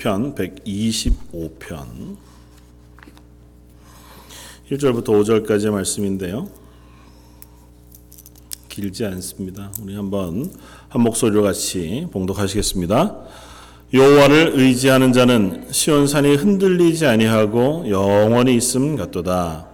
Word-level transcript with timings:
시편 0.00 0.34
125편 0.34 2.16
1절부터 4.70 5.04
5절까지의 5.04 5.70
말씀인데요. 5.70 6.48
길지 8.70 9.04
않습니다. 9.04 9.70
우리 9.82 9.94
한번 9.94 10.50
한 10.88 11.02
목소리로 11.02 11.42
같이 11.42 12.06
봉독하시겠습니다. 12.12 13.16
여호와를 13.92 14.52
의지하는 14.54 15.12
자는 15.12 15.66
시온 15.70 16.06
산이 16.06 16.36
흔들리지 16.36 17.04
아니하고 17.04 17.90
영원히 17.90 18.56
있음 18.56 18.96
같도다. 18.96 19.68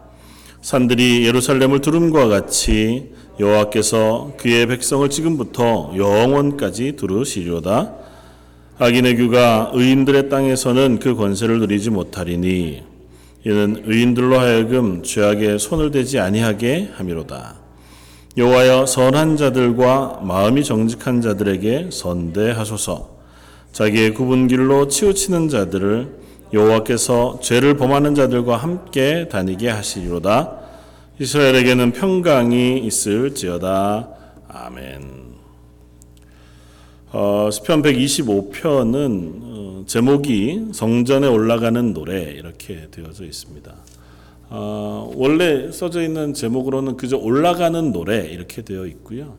산들이 0.61 1.25
예루살렘을 1.25 1.81
두름과 1.81 2.27
같이 2.27 3.13
여호와께서 3.39 4.33
그의 4.39 4.67
백성을 4.67 5.09
지금부터 5.09 5.93
영원까지 5.97 6.97
두르시리로다. 6.97 8.06
악인의 8.79 9.17
규가 9.17 9.71
의인들의 9.73 10.29
땅에서는 10.29 10.99
그 10.99 11.15
권세를 11.15 11.61
누리지 11.61 11.89
못하리니 11.89 12.83
이는 13.45 13.83
의인들로 13.87 14.39
하여금 14.39 15.03
죄악에 15.03 15.57
손을 15.57 15.91
대지 15.91 16.19
아니하게 16.19 16.91
함이로다. 16.95 17.55
여호와여 18.37 18.85
선한 18.85 19.39
자들과 19.39 20.21
마음이 20.23 20.63
정직한 20.63 21.23
자들에게 21.23 21.89
선대하소서. 21.91 23.17
자기의 23.73 24.13
굽은 24.13 24.49
길로 24.49 24.89
치우치는 24.89 25.49
자들을 25.49 26.27
여호와께서 26.53 27.41
죄를 27.41 27.79
범하는 27.79 28.15
자들과 28.15 28.59
함께 28.59 29.27
다니게 29.29 29.71
하시리로다. 29.71 30.53
이스라엘에게는 31.19 31.93
평강이 31.93 32.81
있을지어다. 32.81 34.09
아멘. 34.49 35.26
어, 37.19 37.51
시편 37.51 37.81
125편은 37.81 39.41
어, 39.43 39.85
제목이 39.87 40.67
성전에 40.75 41.27
올라가는 41.27 41.95
노래 41.95 42.25
이렇게 42.25 42.89
되어져 42.91 43.25
있습니다. 43.25 43.75
어, 44.51 45.11
원래 45.17 45.73
써져 45.73 46.03
있는 46.03 46.35
제목으로는 46.35 46.99
그저 46.99 47.17
올라가는 47.17 47.91
노래 47.91 48.27
이렇게 48.27 48.61
되어 48.61 48.85
있고요. 48.85 49.39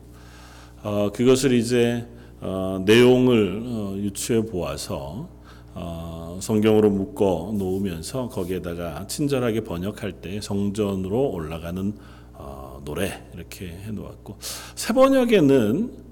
어, 0.82 1.10
그것을 1.14 1.52
이제 1.52 2.04
어, 2.40 2.82
내용을 2.84 3.62
어, 3.64 3.94
유추해 3.96 4.44
보아서 4.44 5.28
어, 5.74 6.36
성경으로 6.42 6.90
묶어 6.90 7.52
놓으면서 7.56 8.28
거기에다가 8.28 9.06
친절하게 9.06 9.60
번역할 9.60 10.14
때 10.14 10.40
성전으로 10.40 11.30
올라가는 11.30 11.92
어, 12.32 12.82
노래 12.84 13.22
이렇게 13.36 13.66
해 13.68 13.92
놓았고 13.92 14.36
새 14.74 14.92
번역에는 14.92 16.07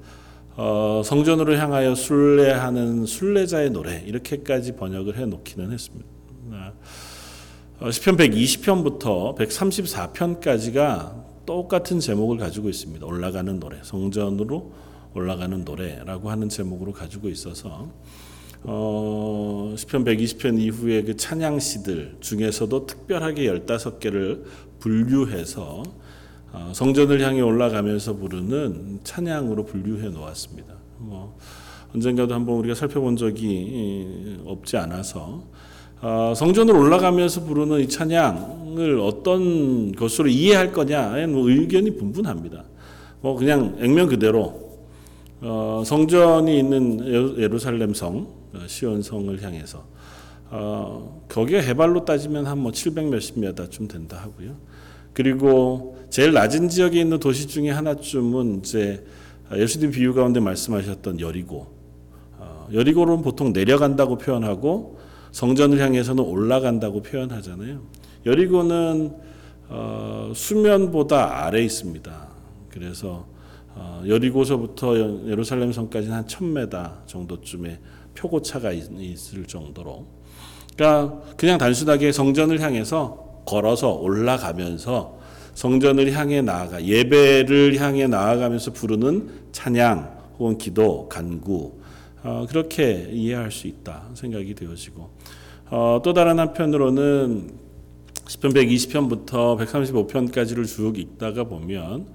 어, 0.56 1.02
성전으로 1.04 1.56
향하여 1.56 1.94
순례하는 1.94 3.04
순례자의 3.04 3.70
노래 3.70 4.02
이렇게까지 4.06 4.76
번역을 4.76 5.18
해 5.18 5.26
놓기는 5.26 5.70
했습니다. 5.70 6.06
어, 7.78 7.90
시편 7.90 8.16
120편부터 8.16 9.36
134편까지가 9.36 11.44
똑같은 11.44 12.00
제목을 12.00 12.38
가지고 12.38 12.70
있습니다. 12.70 13.04
올라가는 13.04 13.60
노래, 13.60 13.76
성전으로 13.82 14.72
올라가는 15.14 15.62
노래라고 15.62 16.30
하는 16.30 16.48
제목으로 16.48 16.92
가지고 16.92 17.28
있어서 17.28 17.90
어, 18.62 19.74
시편 19.76 20.04
120편 20.04 20.58
이후에 20.58 21.02
그 21.02 21.16
찬양시들 21.16 22.16
중에서도 22.20 22.86
특별하게 22.86 23.46
15개를 23.46 24.44
분류해서 24.80 25.82
어, 25.82 26.05
성전을 26.72 27.20
향해 27.20 27.40
올라가면서 27.40 28.16
부르는 28.16 29.00
찬양으로 29.04 29.64
분류해 29.64 30.08
놓았습니다. 30.08 30.74
뭐 30.98 31.36
언젠가도 31.94 32.34
한번 32.34 32.56
우리가 32.56 32.74
살펴본 32.74 33.16
적이 33.16 34.38
없지 34.44 34.76
않아서 34.76 35.44
어, 36.00 36.34
성전을 36.36 36.74
올라가면서 36.74 37.44
부르는 37.44 37.80
이 37.80 37.88
찬양을 37.88 39.00
어떤 39.00 39.92
것으로 39.92 40.28
이해할 40.28 40.72
거냐에 40.72 41.26
뭐 41.26 41.48
의견이 41.48 41.96
분분합니다. 41.96 42.64
뭐 43.20 43.34
그냥 43.36 43.76
액면 43.80 44.08
그대로 44.08 44.66
어, 45.40 45.82
성전이 45.84 46.58
있는 46.58 47.38
예루살렘 47.38 47.94
성 47.94 48.28
시온 48.66 49.02
성을 49.02 49.42
향해서 49.42 49.84
어, 50.50 51.22
거기가 51.28 51.60
해발로 51.60 52.04
따지면 52.04 52.46
한 52.46 52.58
뭐 52.58 52.72
700 52.72 53.08
몇십 53.08 53.38
미터쯤 53.40 53.88
된다 53.88 54.18
하고요. 54.22 54.56
그리고 55.12 55.95
제일 56.16 56.32
낮은 56.32 56.70
지역에 56.70 56.98
있는 56.98 57.20
도시 57.20 57.46
중에 57.46 57.68
하나쯤은 57.68 58.60
이제 58.60 59.04
예수님 59.54 59.90
비유 59.90 60.14
가운데 60.14 60.40
말씀하셨던 60.40 61.20
여리고. 61.20 61.66
어, 62.38 62.68
여리고는 62.72 63.20
보통 63.20 63.52
내려간다고 63.52 64.16
표현하고 64.16 64.98
성전을 65.32 65.78
향해서는 65.78 66.24
올라간다고 66.24 67.02
표현하잖아요. 67.02 67.82
여리고는 68.24 69.14
어, 69.68 70.32
수면보다 70.34 71.44
아래 71.44 71.62
있습니다. 71.62 72.28
그래서 72.70 73.26
어, 73.74 74.02
여리고서부터 74.06 75.26
예루살렘 75.26 75.70
성까지는 75.70 76.16
한 76.16 76.24
1000m 76.24 77.06
정도쯤의 77.06 77.78
표고차가 78.14 78.72
있을 78.72 79.44
정도로 79.44 80.06
그러니까 80.78 81.20
그냥 81.36 81.58
단순하게 81.58 82.10
성전을 82.10 82.62
향해서 82.62 83.42
걸어서 83.44 83.92
올라가면서 83.92 85.25
성전을 85.56 86.12
향해 86.12 86.42
나아가 86.42 86.84
예배를 86.84 87.76
향해 87.80 88.06
나아가면서 88.06 88.72
부르는 88.72 89.30
찬양 89.52 90.16
혹은 90.38 90.58
기도 90.58 91.08
간구 91.08 91.80
어, 92.22 92.46
그렇게 92.48 93.08
이해할 93.10 93.50
수 93.50 93.66
있다 93.66 94.10
생각이 94.12 94.54
되어지고 94.54 95.10
어, 95.70 96.00
또 96.04 96.12
다른 96.12 96.38
한편으로는 96.38 97.54
시편 98.28 98.52
120편부터 98.52 99.58
135편까지를 99.58 100.66
쭉 100.66 100.98
읽다가 100.98 101.44
보면 101.44 102.06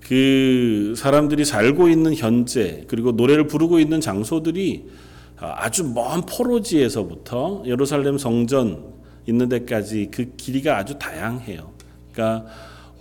그 0.00 0.94
사람들이 0.96 1.44
살고 1.44 1.88
있는 1.88 2.16
현재 2.16 2.84
그리고 2.88 3.12
노래를 3.12 3.46
부르고 3.46 3.78
있는 3.78 4.00
장소들이 4.00 4.88
아주 5.36 5.84
먼 5.84 6.22
포로지에서부터 6.22 7.62
예루살렘 7.66 8.18
성전 8.18 8.92
있는 9.26 9.48
데까지 9.48 10.08
그 10.10 10.34
길이가 10.36 10.78
아주 10.78 10.98
다양해요. 10.98 11.70
그러니까 12.12 12.46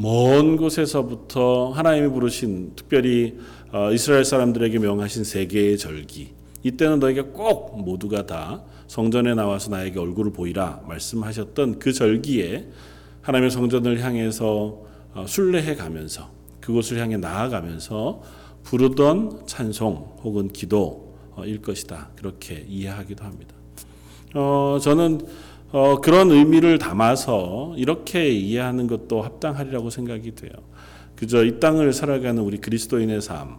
먼 0.02 0.58
곳에서부터 0.58 1.70
하나님이 1.70 2.08
부르신 2.10 2.72
특별히 2.76 3.38
이스라엘 3.94 4.26
사람들에게 4.26 4.80
명하신 4.80 5.24
세 5.24 5.46
개의 5.46 5.78
절기. 5.78 6.34
이때는 6.64 7.00
너희가 7.00 7.26
꼭 7.26 7.80
모두가 7.84 8.26
다 8.26 8.64
성전에 8.88 9.36
나와서 9.36 9.70
나에게 9.70 10.00
얼굴을 10.00 10.34
보이라 10.34 10.82
말씀하셨던 10.88 11.78
그 11.78 11.94
절기에 11.94 12.68
하나님의 13.22 13.52
성전을 13.52 14.04
향해서 14.04 14.82
순례해 15.28 15.76
가면서 15.76 16.32
그곳을 16.62 16.98
향해 16.98 17.18
나아가면서 17.18 18.24
부르던 18.64 19.46
찬송 19.46 20.18
혹은 20.24 20.48
기도일 20.50 21.62
것이다. 21.62 22.10
그렇게 22.16 22.66
이해하기도 22.68 23.24
합니다. 23.24 23.54
어, 24.34 24.80
저는 24.82 25.28
어, 25.72 26.02
그런 26.02 26.32
의미를 26.32 26.78
담아서 26.78 27.74
이렇게 27.78 28.30
이해하는 28.30 28.88
것도 28.88 29.22
합당하리라고 29.22 29.90
생각이 29.90 30.36
돼요. 30.36 30.52
그저 31.16 31.46
이 31.46 31.60
땅을 31.60 31.94
살아가는 31.94 32.42
우리 32.42 32.58
그리스도인의 32.58 33.22
삶, 33.22 33.58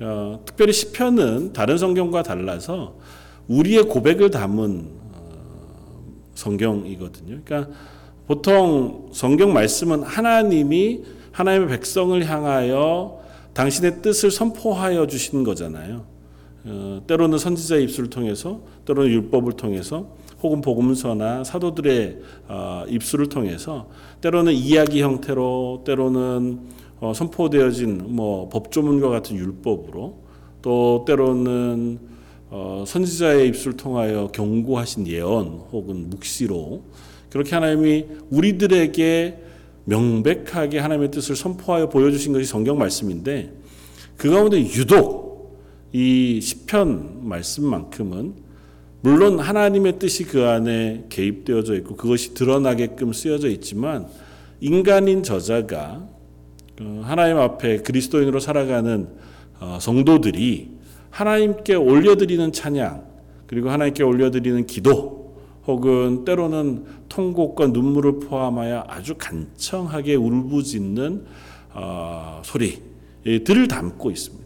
어, 0.00 0.40
특별히 0.44 0.72
시편은 0.72 1.52
다른 1.52 1.78
성경과 1.78 2.22
달라서 2.22 2.96
우리의 3.46 3.84
고백을 3.84 4.30
담은 4.30 4.88
어, 5.12 6.02
성경이거든요. 6.34 7.40
그러니까 7.44 7.72
보통 8.26 9.10
성경 9.12 9.52
말씀은 9.52 10.02
하나님이 10.02 11.02
하나님의 11.30 11.68
백성을 11.68 12.24
향하여 12.28 13.20
당신의 13.52 14.02
뜻을 14.02 14.30
선포하여 14.30 15.06
주신 15.06 15.44
거잖아요. 15.44 16.04
어, 16.64 17.02
때로는 17.06 17.38
선지자의 17.38 17.84
입술을 17.84 18.10
통해서, 18.10 18.62
때로는 18.86 19.10
율법을 19.10 19.52
통해서, 19.52 20.08
혹은 20.44 20.60
복음서나 20.60 21.42
사도들의 21.42 22.18
어, 22.48 22.84
입술을 22.88 23.30
통해서, 23.30 23.88
때로는 24.20 24.52
이야기 24.52 25.00
형태로, 25.00 25.84
때로는 25.86 26.60
어, 27.00 27.12
선포되어진 27.14 28.14
뭐 28.14 28.50
법조문과 28.50 29.08
같은 29.08 29.36
율법으로, 29.36 30.18
또 30.60 31.04
때로는 31.06 31.98
어, 32.50 32.84
선지자의 32.86 33.48
입술을 33.48 33.76
통하여 33.76 34.28
경고하신 34.28 35.08
예언 35.08 35.62
혹은 35.72 36.10
묵시로 36.10 36.84
그렇게 37.30 37.54
하나님이 37.54 38.06
우리들에게 38.30 39.40
명백하게 39.86 40.78
하나님의 40.78 41.10
뜻을 41.10 41.36
선포하여 41.36 41.88
보여주신 41.88 42.32
것이 42.32 42.44
성경 42.44 42.78
말씀인데 42.78 43.52
그 44.16 44.30
가운데 44.30 44.58
유독 44.60 45.58
이 45.92 46.40
시편 46.40 47.28
말씀만큼은 47.28 48.43
물론 49.04 49.38
하나님의 49.38 49.98
뜻이 49.98 50.24
그 50.24 50.46
안에 50.46 51.04
개입되어져 51.10 51.74
있고 51.74 51.94
그것이 51.94 52.32
드러나게끔 52.32 53.12
쓰여져 53.12 53.50
있지만 53.50 54.06
인간인 54.62 55.22
저자가 55.22 56.08
어, 56.80 57.02
하나님 57.04 57.36
앞에 57.36 57.82
그리스도인으로 57.82 58.40
살아가는 58.40 59.08
어, 59.60 59.76
성도들이 59.78 60.70
하나님께 61.10 61.74
올려드리는 61.74 62.50
찬양 62.50 63.04
그리고 63.46 63.68
하나님께 63.68 64.02
올려드리는 64.02 64.64
기도 64.64 65.36
혹은 65.66 66.24
때로는 66.24 66.86
통곡과 67.10 67.66
눈물을 67.66 68.20
포함하여 68.20 68.86
아주 68.88 69.16
간청하게 69.18 70.14
울부짖는 70.14 71.26
어, 71.74 72.40
소리들을 72.42 73.68
담고 73.68 74.10
있습니다. 74.10 74.44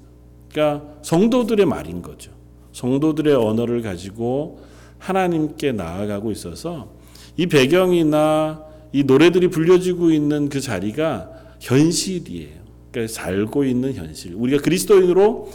그러니까 0.50 0.84
성도들의 1.02 1.64
말인 1.64 2.02
거죠. 2.02 2.37
성도들의 2.78 3.34
언어를 3.34 3.82
가지고 3.82 4.60
하나님께 4.98 5.72
나아가고 5.72 6.30
있어서 6.30 6.92
이 7.36 7.46
배경이나 7.46 8.62
이 8.92 9.02
노래들이 9.02 9.48
불려지고 9.48 10.12
있는 10.12 10.48
그 10.48 10.60
자리가 10.60 11.28
현실이에요. 11.58 12.58
그러니까 12.92 13.12
살고 13.12 13.64
있는 13.64 13.94
현실. 13.94 14.34
우리가 14.36 14.62
그리스도인으로 14.62 15.50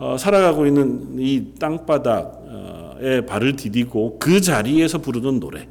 어, 0.00 0.16
살아가고 0.18 0.66
있는 0.66 1.16
이 1.20 1.52
땅바닥에 1.60 3.24
발을 3.26 3.54
디디고 3.54 4.18
그 4.18 4.40
자리에서 4.40 4.98
부르는 4.98 5.38
노래, 5.38 5.68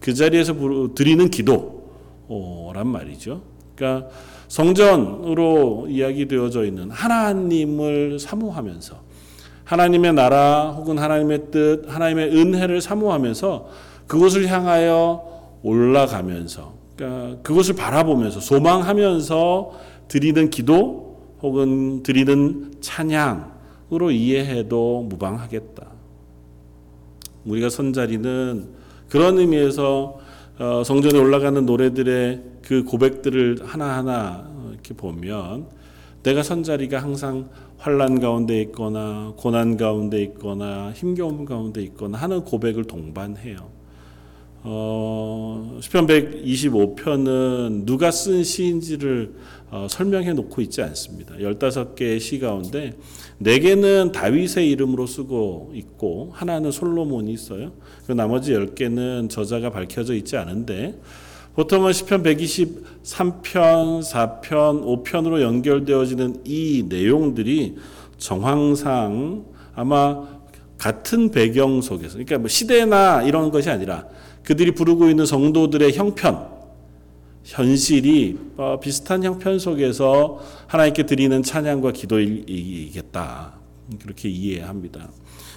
그 0.00 0.14
자리에서 0.14 0.54
드리는 0.94 1.28
기도란 1.28 2.86
말이죠. 2.86 3.42
그러니까 3.74 4.08
성전으로 4.48 5.88
이야기되어져 5.90 6.64
있는 6.64 6.90
하나님을 6.90 8.18
사모하면서 8.18 9.05
하나님의 9.66 10.14
나라 10.14 10.70
혹은 10.70 10.96
하나님의 10.96 11.50
뜻, 11.50 11.84
하나님의 11.88 12.34
은혜를 12.34 12.80
사모하면서 12.80 13.68
그곳을 14.06 14.46
향하여 14.48 15.58
올라가면서 15.62 16.72
그러니까 16.96 17.42
그것을 17.42 17.74
바라보면서 17.74 18.40
소망하면서 18.40 19.72
드리는 20.08 20.50
기도 20.50 21.18
혹은 21.42 22.02
드리는 22.04 22.72
찬양으로 22.80 24.12
이해해도 24.12 25.02
무방하겠다. 25.08 25.86
우리가 27.44 27.68
선자리는 27.68 28.68
그런 29.08 29.38
의미에서 29.38 30.18
어, 30.58 30.82
성전에 30.84 31.18
올라가는 31.18 31.66
노래들의 31.66 32.42
그 32.62 32.84
고백들을 32.84 33.58
하나하나 33.64 34.48
이렇게 34.72 34.94
보면 34.94 35.66
내가 36.22 36.42
선자리가 36.42 37.02
항상 37.02 37.48
환란 37.78 38.20
가운데 38.20 38.60
있거나 38.62 39.32
고난 39.36 39.76
가운데 39.76 40.22
있거나 40.22 40.92
힘겨움 40.92 41.44
가운데 41.44 41.82
있거나 41.82 42.18
하는 42.18 42.42
고백을 42.42 42.84
동반해요. 42.84 43.76
어, 44.68 45.78
시편 45.80 46.08
125편은 46.08 47.84
누가 47.86 48.10
쓴 48.10 48.42
시인지를 48.42 49.32
어, 49.70 49.86
설명해 49.88 50.32
놓고 50.32 50.60
있지 50.62 50.82
않습니다. 50.82 51.36
15개의 51.36 52.18
시 52.18 52.40
가운데 52.40 52.92
4개는 53.42 54.10
다윗의 54.10 54.68
이름으로 54.70 55.06
쓰고 55.06 55.70
있고 55.74 56.30
하나는 56.32 56.72
솔로몬이 56.72 57.32
있어요. 57.32 57.72
그 58.06 58.12
나머지 58.12 58.54
10개는 58.54 59.30
저자가 59.30 59.70
밝혀져 59.70 60.14
있지 60.14 60.36
않은데 60.36 60.98
보통은 61.56 61.94
시편 61.94 62.22
123편, 62.22 64.02
4편, 64.02 64.42
5편으로 65.02 65.40
연결되어지는 65.40 66.42
이 66.44 66.84
내용들이 66.86 67.76
정황상 68.18 69.46
아마 69.74 70.22
같은 70.76 71.30
배경 71.30 71.80
속에서 71.80 72.12
그러니까 72.14 72.38
뭐 72.38 72.48
시대나 72.48 73.22
이런 73.22 73.50
것이 73.50 73.70
아니라 73.70 74.04
그들이 74.42 74.72
부르고 74.72 75.08
있는 75.08 75.24
성도들의 75.24 75.94
형편 75.94 76.46
현실이 77.42 78.38
어, 78.58 78.78
비슷한 78.78 79.24
형편 79.24 79.58
속에서 79.58 80.40
하나님께 80.66 81.06
드리는 81.06 81.42
찬양과 81.42 81.92
기도이겠다 81.92 83.54
그렇게 84.02 84.28
이해합니다. 84.28 85.08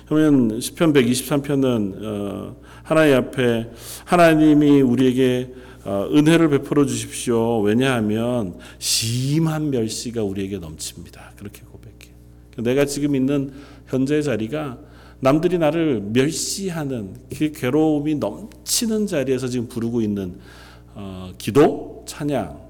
그러면 0.08 0.62
시편 0.62 0.94
123편은 0.94 2.04
어, 2.06 2.56
하나님 2.84 3.16
앞에 3.18 3.70
하나님이 4.06 4.82
우리에게 4.82 5.50
어, 5.52 5.69
은혜를 5.86 6.50
베풀어 6.50 6.86
주십시오. 6.86 7.62
왜냐하면 7.62 8.58
심한 8.80 9.70
멸시가 9.70 10.24
우리에게 10.24 10.58
넘칩니다. 10.58 11.34
그렇게 11.38 11.62
고백해. 11.62 12.14
내가 12.58 12.86
지금 12.86 13.16
있는 13.16 13.54
현재 13.88 14.22
자리가 14.22 14.80
남들이 15.22 15.58
나를 15.58 16.02
멸시하는 16.02 17.16
그 17.38 17.52
괴로움이 17.52 18.16
넘치는 18.16 19.08
자리에서 19.08 19.48
지금 19.48 19.68
부르고 19.68 20.02
있는 20.02 20.40
어, 20.96 21.32
기도, 21.38 22.04
찬양. 22.08 22.70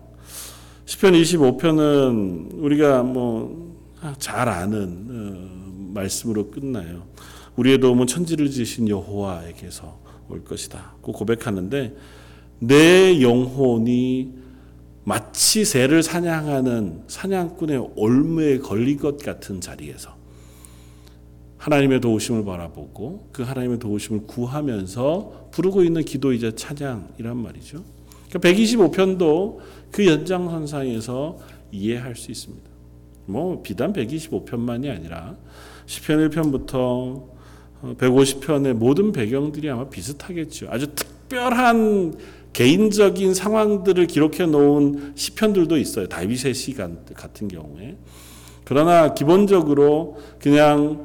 시편 0.86 1.14
25편은 1.14 2.64
우리가 2.64 3.04
뭐 3.04 3.70
잘 4.18 4.48
아는 4.48 5.08
어, 5.10 5.94
말씀으로 5.94 6.50
끝나요. 6.50 7.04
우리의 7.56 7.80
도움은 7.80 8.08
천지를 8.08 8.50
지으신 8.50 8.88
여호와에게서 8.88 10.00
올 10.30 10.44
것이다. 10.44 10.94
고 11.02 11.12
고백하는데 11.12 11.96
내 12.60 13.22
영혼이 13.22 14.34
마치 15.04 15.66
새를 15.66 16.04
사냥하는 16.04 17.04
사냥꾼의 17.08 17.92
올무에 17.96 18.60
걸린 18.60 18.98
것 18.98 19.18
같은 19.18 19.62
자리에서 19.62 20.16
하나님의 21.58 22.00
도우심을 22.00 22.46
바라보고 22.46 23.30
그 23.32 23.44
하나님의 23.44 23.80
도우심을 23.80 24.28
구하면서 24.28 25.50
부르고 25.52 25.84
있는 25.84 26.04
기도이자 26.04 26.52
찬양이란 26.56 27.38
말이죠. 27.38 27.84
그러니까 28.30 28.50
125편도 28.50 29.58
그 29.92 30.06
연장선상에서 30.06 31.38
이해할 31.72 32.16
수 32.16 32.32
있습니다. 32.32 32.70
뭐 33.26 33.62
비단 33.62 33.94
125편만이 33.94 34.90
아니라 34.90 35.36
시편 35.86 36.30
1편부터 36.30 37.28
150편의 37.98 38.74
모든 38.74 39.12
배경들이 39.12 39.70
아마 39.70 39.90
비슷하겠죠. 39.90 40.68
아주 40.70 40.88
특별한 40.94 42.18
개인적인 42.54 43.34
상황들을 43.34 44.08
기록해 44.08 44.46
놓은 44.48 45.14
시편들도 45.16 45.78
있어요. 45.78 46.08
다윗의 46.08 46.54
시 46.54 46.74
같은 46.74 47.48
경우에. 47.48 47.98
그러나 48.66 49.14
기본적으로 49.14 50.18
그냥 50.40 51.04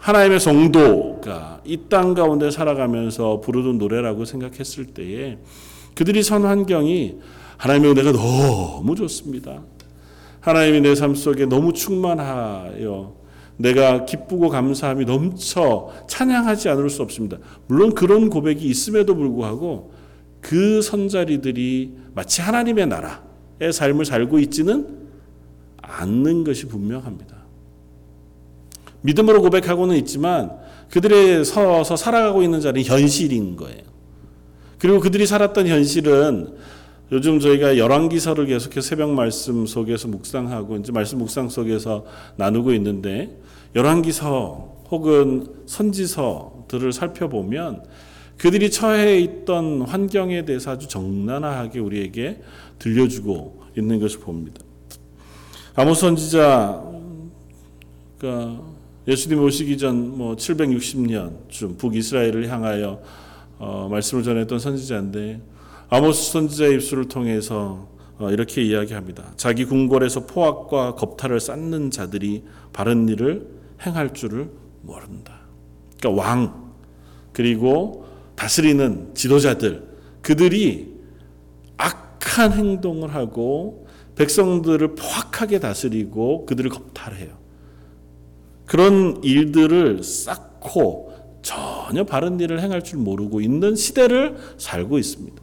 하나님의 0.00 0.38
성도가 0.40 1.62
이 1.64 1.88
땅 1.88 2.14
가운데 2.14 2.50
살아가면서 2.50 3.40
부르는 3.40 3.78
노래라고 3.78 4.24
생각했을 4.24 4.86
때에 4.86 5.38
그들이 5.94 6.22
선 6.22 6.44
환경이 6.44 7.16
하나님의 7.56 7.90
은혜가 7.92 8.12
너무 8.12 8.94
좋습니다. 8.96 9.62
하나님이 10.40 10.80
내 10.82 10.94
삶 10.94 11.14
속에 11.14 11.46
너무 11.46 11.72
충만하여 11.72 13.14
내가 13.56 14.04
기쁘고 14.04 14.48
감사함이 14.50 15.04
넘쳐 15.06 15.88
찬양하지 16.08 16.68
않을 16.68 16.90
수 16.90 17.02
없습니다. 17.02 17.38
물론 17.66 17.94
그런 17.94 18.28
고백이 18.28 18.66
있음에도 18.66 19.14
불구하고 19.14 19.92
그 20.44 20.82
선자리들이 20.82 21.92
마치 22.14 22.42
하나님의 22.42 22.86
나라의 22.86 23.72
삶을 23.72 24.04
살고 24.04 24.38
있지는 24.40 25.08
않는 25.80 26.44
것이 26.44 26.66
분명합니다. 26.66 27.34
믿음으로 29.00 29.40
고백하고는 29.40 29.96
있지만 29.96 30.50
그들의 30.90 31.46
서서 31.46 31.96
살아가고 31.96 32.42
있는 32.42 32.60
자리는 32.60 32.86
현실인 32.86 33.56
거예요. 33.56 33.80
그리고 34.78 35.00
그들이 35.00 35.26
살았던 35.26 35.66
현실은 35.66 36.54
요즘 37.10 37.40
저희가 37.40 37.78
열왕기서를 37.78 38.44
계속해서 38.44 38.86
새벽 38.86 39.10
말씀 39.14 39.64
속에서 39.64 40.08
묵상하고 40.08 40.76
이제 40.76 40.92
말씀 40.92 41.18
묵상 41.18 41.48
속에서 41.48 42.04
나누고 42.36 42.74
있는데 42.74 43.40
열왕기서 43.74 44.84
혹은 44.90 45.46
선지서들을 45.64 46.92
살펴보면 46.92 47.82
그들이 48.38 48.70
처해 48.70 49.20
있던 49.20 49.82
환경에 49.82 50.44
대해서 50.44 50.72
아주 50.72 50.88
적나라하게 50.88 51.78
우리에게 51.78 52.40
들려주고 52.78 53.62
있는 53.76 54.00
것을 54.00 54.20
봅니다. 54.20 54.60
아모스 55.74 56.02
선지자 56.02 56.82
그 58.18 58.58
예수님 59.06 59.42
오시기 59.42 59.76
전 59.78 60.16
뭐 60.16 60.36
760년쯤 60.36 61.78
북이스라엘을 61.78 62.48
향하여 62.48 63.00
어, 63.58 63.88
말씀을 63.90 64.22
전했던 64.22 64.58
선지자인데 64.58 65.40
아모스 65.88 66.32
선지자의 66.32 66.74
입술을 66.74 67.08
통해서 67.08 67.88
어, 68.18 68.30
이렇게 68.30 68.62
이야기합니다. 68.62 69.32
자기 69.36 69.64
궁궐에서 69.64 70.26
포악과 70.26 70.94
겁탈을 70.94 71.40
쌓는 71.40 71.90
자들이 71.90 72.44
바른 72.72 73.08
일을 73.08 73.46
행할 73.84 74.14
줄을 74.14 74.50
모른다. 74.82 75.40
그러니까 75.98 76.22
왕 76.22 76.72
그리고 77.32 78.06
다스리는 78.36 79.14
지도자들 79.14 79.88
그들이 80.22 80.94
악한 81.76 82.52
행동을 82.52 83.14
하고 83.14 83.86
백성들을 84.16 84.94
포악하게 84.94 85.60
다스리고 85.60 86.46
그들을 86.46 86.70
겁탈해요. 86.70 87.36
그런 88.66 89.22
일들을 89.22 90.02
쌓고 90.02 91.12
전혀 91.42 92.04
바른 92.04 92.40
일을 92.40 92.60
행할 92.60 92.82
줄 92.82 92.98
모르고 92.98 93.40
있는 93.40 93.76
시대를 93.76 94.36
살고 94.56 94.98
있습니다. 94.98 95.42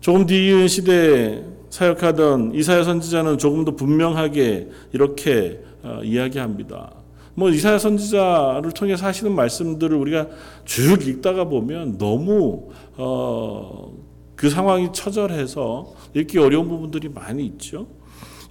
조금 0.00 0.26
뒤의 0.26 0.68
시대에 0.68 1.42
사역하던 1.70 2.54
이사야 2.54 2.84
선지자는 2.84 3.38
조금 3.38 3.64
더 3.64 3.74
분명하게 3.74 4.68
이렇게 4.92 5.60
어, 5.82 6.00
이야기합니다. 6.02 6.97
뭐 7.38 7.50
이사야 7.50 7.78
선지자를 7.78 8.72
통해서 8.72 9.06
하시는 9.06 9.32
말씀들을 9.32 9.96
우리가 9.96 10.26
쭉 10.64 11.06
읽다가 11.06 11.44
보면 11.44 11.96
너무 11.96 12.70
어, 12.96 13.92
그 14.34 14.50
상황이 14.50 14.88
처절해서 14.92 15.94
읽기 16.14 16.36
어려운 16.38 16.68
부분들이 16.68 17.08
많이 17.08 17.46
있죠. 17.46 17.86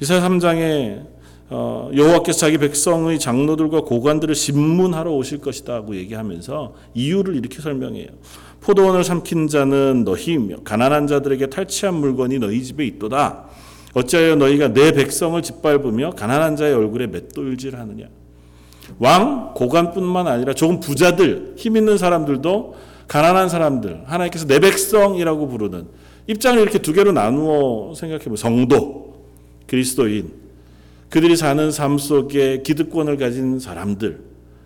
이사야 0.01 0.21
3장에 0.21 1.05
어, 1.49 1.91
여호와께서 1.93 2.39
자기 2.39 2.57
백성의 2.57 3.19
장로들과 3.19 3.81
고관들을 3.81 4.33
심문하러 4.33 5.11
오실 5.11 5.39
것이다고 5.39 5.97
얘기하면서 5.97 6.73
이유를 6.93 7.35
이렇게 7.35 7.61
설명해요. 7.61 8.07
포도원을 8.61 9.03
삼킨 9.03 9.49
자는 9.49 10.05
너희이며 10.05 10.59
가난한 10.63 11.07
자들에게 11.07 11.47
탈취한 11.47 11.93
물건이 11.93 12.39
너희 12.39 12.63
집에 12.63 12.85
있도다. 12.85 13.49
어찌하여 13.93 14.37
너희가 14.37 14.71
내 14.71 14.93
백성을 14.93 15.41
짓밟으며 15.41 16.11
가난한 16.11 16.55
자의 16.55 16.73
얼굴에 16.73 17.07
맷돌질하느냐. 17.07 18.07
왕 18.99 19.53
고관뿐만 19.53 20.27
아니라 20.27 20.53
조금 20.53 20.79
부자들 20.79 21.53
힘 21.57 21.77
있는 21.77 21.97
사람들도 21.97 22.75
가난한 23.07 23.49
사람들 23.49 24.03
하나님께서 24.05 24.45
내 24.47 24.59
백성이라고 24.59 25.47
부르는 25.47 25.87
입장을 26.27 26.59
이렇게 26.61 26.79
두 26.79 26.93
개로 26.93 27.11
나누어 27.11 27.93
생각해 27.95 28.25
보면 28.25 28.37
성도 28.37 29.25
그리스도인 29.67 30.31
그들이 31.09 31.35
사는 31.37 31.71
삶 31.71 31.97
속에 31.97 32.61
기득권을 32.63 33.17
가진 33.17 33.59
사람들 33.59 34.21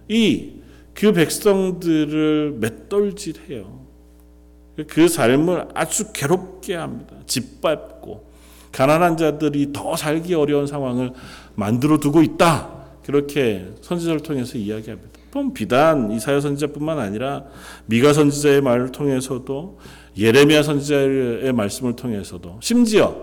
이 0.09 0.61
그 0.93 1.13
백성들을 1.13 2.57
맷돌질해요. 2.59 3.81
그 4.87 5.07
삶을 5.07 5.69
아주 5.73 6.11
괴롭게 6.13 6.75
합니다. 6.75 7.15
짓밟고 7.25 8.29
가난한 8.71 9.17
자들이 9.17 9.73
더 9.73 9.95
살기 9.95 10.33
어려운 10.33 10.65
상황을 10.65 11.13
만들어 11.55 11.99
두고 11.99 12.21
있다. 12.21 12.80
그렇게 13.05 13.67
선지자를 13.81 14.21
통해서 14.21 14.57
이야기합니다. 14.57 15.19
그럼 15.31 15.53
비단 15.53 16.11
이사야 16.11 16.41
선지자뿐만 16.41 16.99
아니라 16.99 17.45
미가 17.85 18.13
선지자의 18.13 18.61
말을 18.61 18.91
통해서도 18.91 19.79
예레미야 20.17 20.63
선지자의 20.63 21.53
말씀을 21.53 21.95
통해서도 21.95 22.59
심지어 22.61 23.15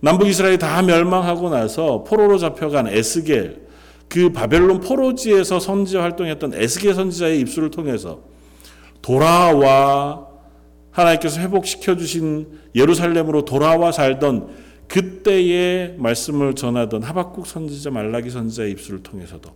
남북 0.00 0.28
이스라엘이 0.28 0.58
다 0.58 0.82
멸망하고 0.82 1.48
나서 1.50 2.04
포로로 2.04 2.38
잡혀간 2.38 2.88
에스겔 2.88 3.68
그 4.08 4.30
바벨론 4.32 4.80
포로지에서 4.80 5.60
선지자 5.60 6.02
활동했던 6.02 6.54
에스겔 6.54 6.94
선지자의 6.94 7.40
입술을 7.40 7.70
통해서 7.70 8.20
돌아와 9.00 10.26
하나님께서 10.90 11.40
회복시켜 11.40 11.96
주신 11.96 12.48
예루살렘으로 12.74 13.44
돌아와 13.44 13.92
살던 13.92 14.67
그때의 14.88 15.96
말씀을 15.98 16.54
전하던 16.54 17.02
하박국 17.02 17.46
선지자 17.46 17.90
말라기 17.90 18.30
선지자의 18.30 18.72
입술을 18.72 19.02
통해서도 19.02 19.50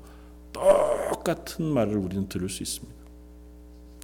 똑같은 0.52 1.64
말을 1.64 1.96
우리는 1.96 2.28
들을 2.28 2.48
수 2.48 2.62
있습니다. 2.62 3.02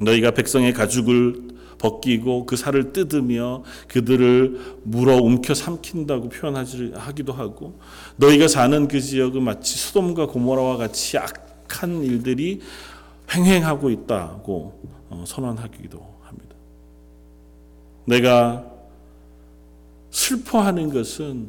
너희가 0.01 0.31
백성의 0.31 0.73
가죽을 0.73 1.59
벗기고 1.79 2.47
그 2.47 2.57
살을 2.57 2.93
뜯으며 2.93 3.63
그들을 3.87 4.79
물어 4.83 5.17
움켜 5.17 5.55
삼킨다고 5.55 6.29
표현하기도 6.29 7.33
하고 7.33 7.79
너희가 8.17 8.49
사는 8.49 8.89
그 8.89 9.01
지역은 9.01 9.43
마치 9.43 9.77
수돔과 9.79 10.27
고모라와 10.27 10.77
같이 10.77 11.19
악한 11.19 12.03
일들이 12.03 12.61
횡행하고 13.35 13.91
있다고 13.91 14.81
어, 15.11 15.25
선언하기도 15.27 16.19
합니다. 16.23 16.57
내가 18.07 18.78
슬퍼하는 20.11 20.91
것은 20.91 21.49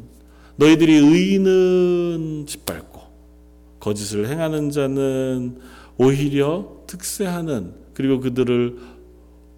너희들이 0.58 0.94
의인은 0.96 2.46
짓밟고 2.48 3.02
거짓을 3.80 4.28
행하는 4.28 4.72
자는 4.72 5.60
오히려 5.98 6.84
특세하는 6.88 7.74
그리고 7.94 8.20
그들을 8.20 8.78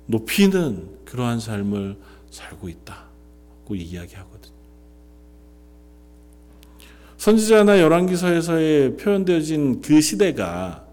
높이는 0.08 0.89
그러한 1.05 1.39
삶을 1.39 1.98
살고 2.29 2.70
있다고 2.70 3.75
이야기하거든요. 3.75 4.51
선지자나 7.17 7.79
열왕기서에서의 7.79 8.98
표현되어진 8.98 9.81
그 9.81 10.01
시대가 10.01 10.88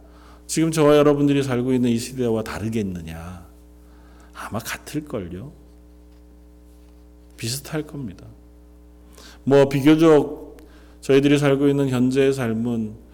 지금 0.46 0.70
저와 0.70 0.96
여러분들이 0.96 1.42
살고 1.42 1.72
있는 1.72 1.90
이 1.90 1.98
시대와 1.98 2.42
다르겠느냐? 2.42 3.46
아마 4.34 4.58
같을걸요. 4.58 5.52
비슷할 7.38 7.86
겁니다. 7.86 8.26
뭐 9.44 9.70
비교적 9.70 10.58
저희들이 11.00 11.38
살고 11.38 11.68
있는 11.68 11.88
현재의 11.88 12.34
삶은 12.34 13.08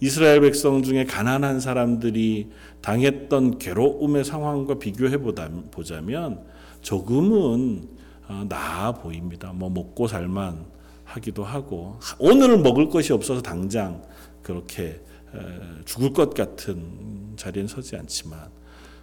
이스라엘 0.00 0.42
백성 0.42 0.82
중에 0.82 1.06
가난한 1.06 1.60
사람들이 1.60 2.50
당했던 2.82 3.58
괴로움의 3.58 4.24
상황과 4.24 4.78
비교해 4.78 5.16
보자면 5.16 6.44
조금은 6.82 7.88
어, 8.28 8.44
나아 8.46 8.92
보입니다. 8.92 9.52
뭐 9.54 9.70
먹고 9.70 10.06
살만 10.06 10.66
하기도 11.04 11.42
하고 11.42 11.98
오늘 12.18 12.58
먹을 12.58 12.90
것이 12.90 13.14
없어서 13.14 13.40
당장 13.40 14.02
그렇게 14.42 15.00
죽을 15.84 16.12
것 16.12 16.34
같은 16.34 17.34
자리에 17.36 17.66
서지 17.66 17.96
않지만 17.96 18.38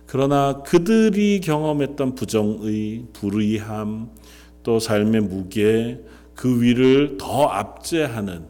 그러나 0.08 0.62
그들이 0.64 1.40
경험했던 1.42 2.16
부정의 2.16 3.06
불의함 3.14 4.10
또 4.66 4.80
삶의 4.80 5.22
무게 5.22 6.04
그 6.34 6.62
위를 6.62 7.18
더 7.18 7.46
압제하는 7.46 8.48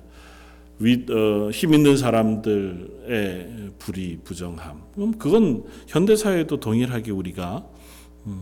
위, 0.79 1.05
어, 1.11 1.51
힘 1.51 1.73
있는 1.73 1.97
사람들의 1.97 3.73
불의 3.77 4.19
부정함. 4.23 4.81
그럼 4.95 5.11
그건 5.19 5.65
현대 5.87 6.15
사회도 6.15 6.59
동일하게 6.59 7.11
우리가 7.11 7.65
음, 8.25 8.39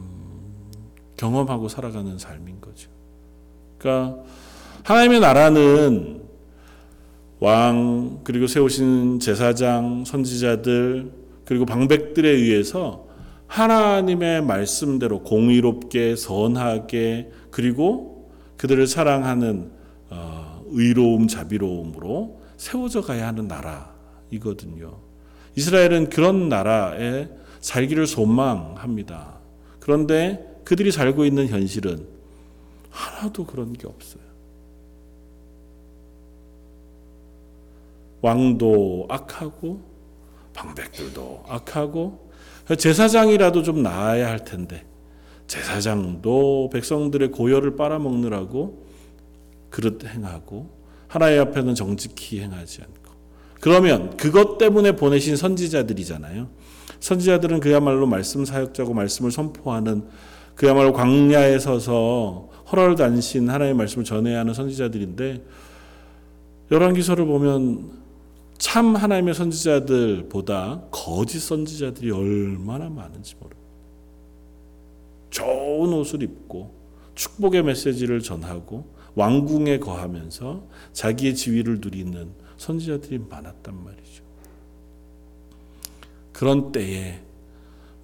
경험하고 1.18 1.68
살아가는 1.68 2.18
삶인 2.18 2.62
거죠. 2.62 2.90
그러니까 3.78 4.24
하나님의 4.84 5.20
나라는 5.20 6.22
왕 7.40 8.22
그리고 8.24 8.48
세우신 8.48 9.20
제사장, 9.20 10.06
선지자들 10.06 11.12
그리고 11.46 11.66
방백들에 11.66 12.30
의해서 12.30 13.08
하나님의 13.48 14.44
말씀대로 14.44 15.22
공의롭게 15.24 16.16
선하게 16.16 17.30
그리고 17.54 18.32
그들을 18.58 18.88
사랑하는 18.88 19.72
어, 20.10 20.64
의로움 20.70 21.28
자비로움으로 21.28 22.42
세워져 22.58 23.02
가야 23.02 23.28
하는 23.28 23.48
나라이거든요. 23.48 24.98
이스라엘은 25.56 26.10
그런 26.10 26.50
나라에 26.50 27.30
살기를 27.62 28.08
소망합니다. 28.08 29.38
그런데 29.80 30.62
그들이 30.66 30.92
살고 30.92 31.26
있는 31.26 31.48
현실은 31.48 32.08
하나도 32.90 33.46
그런 33.46 33.74
게 33.74 33.86
없어요. 33.88 34.24
왕도 38.22 39.06
악하고 39.10 39.80
방백들도 40.56 41.44
악하고 41.48 42.32
제사장이라도 42.80 43.62
좀 43.62 43.84
나아야 43.84 44.28
할 44.30 44.44
텐데 44.44 44.88
제사장도 45.54 46.72
백성들의 46.74 47.30
고열을 47.30 47.76
빨아먹느라고 47.76 48.88
그릇 49.70 50.04
행하고 50.04 50.72
하나님 51.08 51.42
앞에는 51.42 51.76
정직히 51.76 52.42
행하지 52.42 52.82
않고 52.82 53.14
그러면 53.60 54.18
그것 54.18 54.58
때문에 54.58 54.94
보내신 54.94 55.36
선지자들이잖아요. 55.36 56.50
선지자들은 57.00 57.60
그야말로 57.60 58.08
말씀 58.08 58.46
사역자고 58.46 58.96
말씀을 58.96 59.32
선포하는 59.32 60.06
그야말로 60.56 60.92
광야에 60.92 61.60
서서 61.60 62.50
허럴단신 62.72 63.48
하나님의 63.48 63.76
말씀을 63.76 64.06
전해야 64.06 64.40
하는 64.40 64.56
선지자들인데 64.56 65.44
열왕기서를 66.72 67.26
보면 67.26 67.92
참 68.58 68.96
하나님의 68.96 69.36
선지자들보다 69.36 70.86
거짓 70.90 71.40
선지자들이 71.42 72.10
얼마나 72.10 72.90
많은지 72.90 73.36
모릅니다. 73.36 73.63
좋은 75.34 75.92
옷을 75.94 76.22
입고 76.22 76.72
축복의 77.16 77.64
메시지를 77.64 78.22
전하고 78.22 78.94
왕궁에 79.16 79.80
거하면서 79.80 80.68
자기의 80.94 81.36
지위를 81.36 81.80
누리는 81.82 82.32
선지자들이 82.58 83.20
많았단 83.30 83.84
말이죠. 83.84 84.24
그런 86.32 86.72
때에 86.72 87.20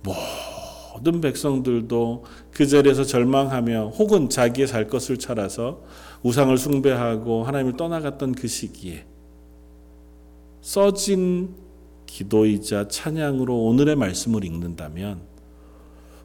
모든 0.03 1.21
백성들도 1.21 2.25
그 2.51 2.65
자리에서 2.65 3.03
절망하며 3.03 3.89
혹은 3.89 4.29
자기의 4.29 4.67
살 4.67 4.87
것을 4.87 5.17
찾아서 5.17 5.83
우상을 6.23 6.57
숭배하고 6.57 7.43
하나님을 7.43 7.77
떠나갔던 7.77 8.33
그 8.33 8.47
시기에 8.47 9.05
써진 10.61 11.53
기도이자 12.07 12.87
찬양으로 12.87 13.65
오늘의 13.65 13.95
말씀을 13.97 14.43
읽는다면 14.43 15.29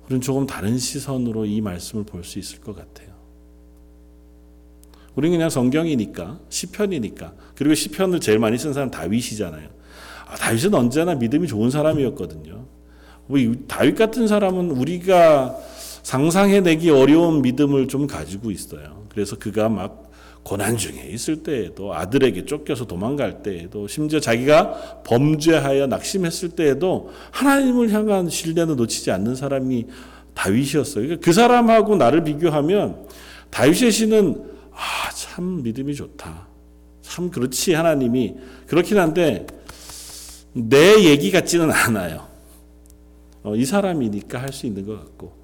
우리는 0.06 0.20
조금 0.20 0.46
다른 0.46 0.78
시선으로 0.78 1.46
이 1.46 1.60
말씀을 1.60 2.04
볼 2.04 2.24
수 2.24 2.38
있을 2.38 2.60
것 2.60 2.76
같아요. 2.76 3.14
우리는 5.14 5.36
그냥 5.36 5.48
성경이니까 5.48 6.40
시편이니까 6.48 7.34
그리고 7.54 7.74
시편을 7.74 8.20
제일 8.20 8.38
많이 8.38 8.58
쓴 8.58 8.72
사람 8.72 8.90
다윗이잖아요. 8.90 9.68
아, 10.26 10.34
다윗은 10.36 10.74
언제나 10.74 11.14
믿음이 11.14 11.46
좋은 11.46 11.70
사람이었거든요. 11.70 12.64
뭐이 13.28 13.54
다윗 13.68 13.94
같은 13.94 14.26
사람은 14.26 14.72
우리가 14.72 15.56
상상해내기 16.02 16.90
어려운 16.90 17.42
믿음을 17.42 17.88
좀 17.88 18.06
가지고 18.06 18.50
있어요. 18.50 19.04
그래서 19.08 19.36
그가 19.38 19.68
막 19.68 20.03
고난 20.44 20.76
중에 20.76 21.08
있을 21.10 21.42
때에도 21.42 21.94
아들에게 21.94 22.44
쫓겨서 22.44 22.84
도망갈 22.86 23.42
때에도 23.42 23.88
심지어 23.88 24.20
자기가 24.20 25.02
범죄하여 25.04 25.86
낙심했을 25.86 26.50
때에도 26.50 27.10
하나님을 27.32 27.90
향한 27.92 28.28
신뢰는 28.28 28.76
놓치지 28.76 29.10
않는 29.10 29.34
사람이 29.36 29.86
다윗이었어요. 30.34 31.04
그러니까 31.04 31.24
그 31.24 31.32
사람하고 31.32 31.96
나를 31.96 32.24
비교하면 32.24 33.06
다윗의 33.50 33.90
시는 33.90 34.44
아, 34.72 35.10
참 35.12 35.62
믿음이 35.62 35.94
좋다. 35.94 36.46
참 37.00 37.30
그렇지 37.30 37.72
하나님이 37.72 38.34
그렇긴 38.66 38.98
한데 38.98 39.46
내 40.52 41.04
얘기 41.04 41.30
같지는 41.30 41.70
않아요. 41.72 42.26
어, 43.42 43.56
이 43.56 43.64
사람이니까 43.64 44.40
할 44.42 44.52
수 44.52 44.66
있는 44.66 44.84
것 44.86 44.98
같고 44.98 45.43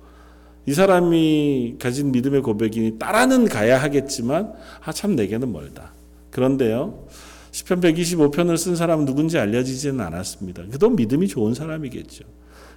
이 0.67 0.73
사람이 0.75 1.77
가진 1.81 2.13
믿음의 2.13 2.43
고백이니 2.43 2.99
따라는 2.99 3.49
가야 3.49 3.83
하겠지만 3.83 4.53
아 4.85 4.93
참 4.93 5.17
내게는 5.17 5.53
멀다. 5.53 5.93
그런데요. 6.31 7.07
시편 7.53 7.81
125편을 7.81 8.57
쓴 8.57 8.77
사람은 8.77 9.05
누군지 9.07 9.39
알려지지는 9.39 10.01
않았습니다. 10.01 10.65
그도 10.71 10.91
믿음이 10.91 11.27
좋은 11.29 11.55
사람이겠죠. 11.55 12.25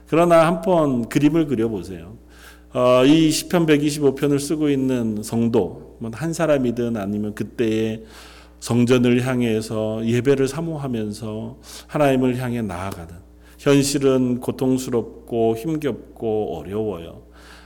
그러나 0.07 0.47
한 0.47 0.61
번 0.61 1.07
그림을 1.09 1.47
그려 1.47 1.67
보세요. 1.69 2.17
어, 2.73 3.05
이 3.05 3.29
시편 3.29 3.67
125편을 3.67 4.39
쓰고 4.39 4.69
있는 4.69 5.21
성도 5.21 5.97
뭐한 5.99 6.33
사람이든 6.33 6.97
아니면 6.97 7.35
그때의 7.35 8.03
성전을 8.59 9.27
향해서 9.27 10.03
예배를 10.05 10.47
사모하면서 10.47 11.57
하나님을 11.87 12.37
향해 12.37 12.61
나아가는 12.61 13.13
현실은 13.59 14.39
고통스럽고 14.39 15.55
힘겹고 15.57 16.57
어려워요. 16.57 17.23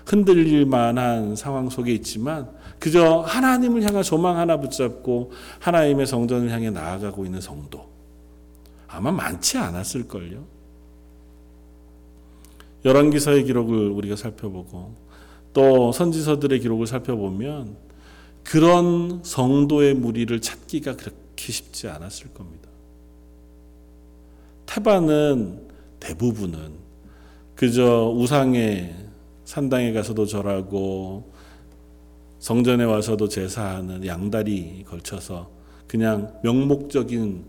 흔들릴 0.07 0.65
만한 0.65 1.35
상황 1.35 1.69
속에 1.69 1.91
있지만 1.95 2.49
그저 2.79 3.19
하나님을 3.19 3.83
향한 3.83 4.03
소망 4.03 4.37
하나 4.37 4.57
붙잡고 4.57 5.33
하나님의 5.59 6.07
성전을 6.07 6.49
향해 6.49 6.69
나아가고 6.69 7.25
있는 7.25 7.41
성도 7.41 7.89
아마 8.87 9.11
많지 9.11 9.57
않았을걸요. 9.57 10.45
열왕기서의 12.85 13.43
기록을 13.43 13.89
우리가 13.89 14.15
살펴보고 14.15 14.95
또 15.51 15.91
선지서들의 15.91 16.57
기록을 16.61 16.87
살펴보면 16.87 17.75
그런 18.45 19.21
성도의 19.25 19.93
무리를 19.93 20.39
찾기가 20.39 20.95
그렇게 20.95 21.51
쉽지 21.51 21.89
않았을 21.89 22.33
겁니다. 22.33 22.69
태반은 24.65 25.67
대부분은 25.99 26.71
그저 27.55 28.09
우상의 28.15 29.06
산당에 29.47 29.93
가서도 29.93 30.25
절하고 30.25 31.31
성전에 32.39 32.83
와서도 32.83 33.29
제사하는 33.29 34.05
양다리 34.05 34.83
걸쳐서 34.85 35.49
그냥 35.87 36.37
명목적인 36.43 37.45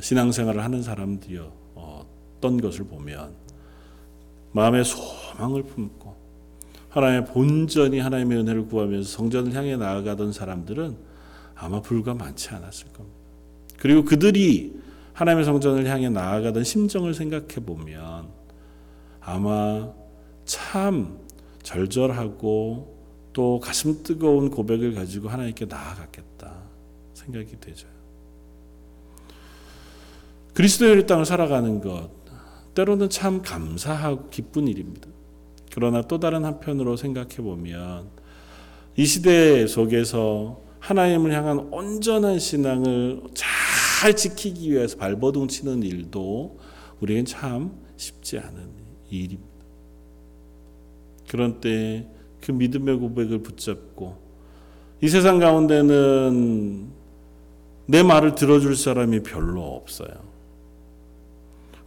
신앙생활을 0.00 0.62
하는 0.62 0.80
사람들이었던 0.80 1.50
것을 2.62 2.84
보면 2.84 3.34
마음에 4.52 4.84
소망을 4.84 5.64
품고 5.64 6.14
하나님의 6.88 7.24
본전이 7.26 7.98
하나님의 7.98 8.38
은혜를 8.38 8.68
구하면서 8.68 9.10
성전을 9.10 9.52
향해 9.52 9.76
나아가던 9.76 10.32
사람들은 10.32 10.96
아마 11.56 11.82
불과 11.82 12.14
많지 12.14 12.50
않았을 12.50 12.92
겁니다. 12.92 13.18
그리고 13.76 14.04
그들이 14.04 14.80
하나님의 15.14 15.44
성전을 15.44 15.88
향해 15.88 16.10
나아가던 16.10 16.62
심정을 16.62 17.12
생각해 17.12 17.56
보면 17.66 18.28
아마 19.20 19.92
참 20.44 21.18
절절하고 21.62 22.98
또 23.32 23.60
가슴 23.60 24.02
뜨거운 24.02 24.50
고백을 24.50 24.94
가지고 24.94 25.28
하나님께 25.28 25.66
나아갔겠다 25.66 26.54
생각이 27.14 27.60
되죠. 27.60 27.86
그리스도의 30.54 31.06
땅을 31.06 31.24
살아가는 31.24 31.80
것 31.80 32.10
때로는 32.74 33.10
참 33.10 33.42
감사하고 33.42 34.30
기쁜 34.30 34.68
일입니다. 34.68 35.08
그러나 35.72 36.02
또 36.02 36.18
다른 36.18 36.44
한편으로 36.44 36.96
생각해 36.96 37.36
보면 37.36 38.10
이 38.96 39.04
시대 39.06 39.66
속에서 39.66 40.60
하나님을 40.80 41.32
향한 41.32 41.58
온전한 41.70 42.38
신앙을 42.38 43.22
잘 43.34 44.16
지키기 44.16 44.72
위해서 44.72 44.96
발버둥 44.96 45.48
치는 45.48 45.82
일도 45.82 46.58
우리에겐 47.00 47.26
참 47.26 47.78
쉽지 47.96 48.38
않은 48.38 48.70
일입니다. 49.10 49.49
그런 51.30 51.60
때그 51.60 52.50
믿음의 52.50 52.96
고백을 52.96 53.38
붙잡고 53.38 54.16
이 55.00 55.08
세상 55.08 55.38
가운데는 55.38 56.88
내 57.86 58.02
말을 58.02 58.34
들어줄 58.34 58.74
사람이 58.74 59.22
별로 59.22 59.62
없어요. 59.62 60.10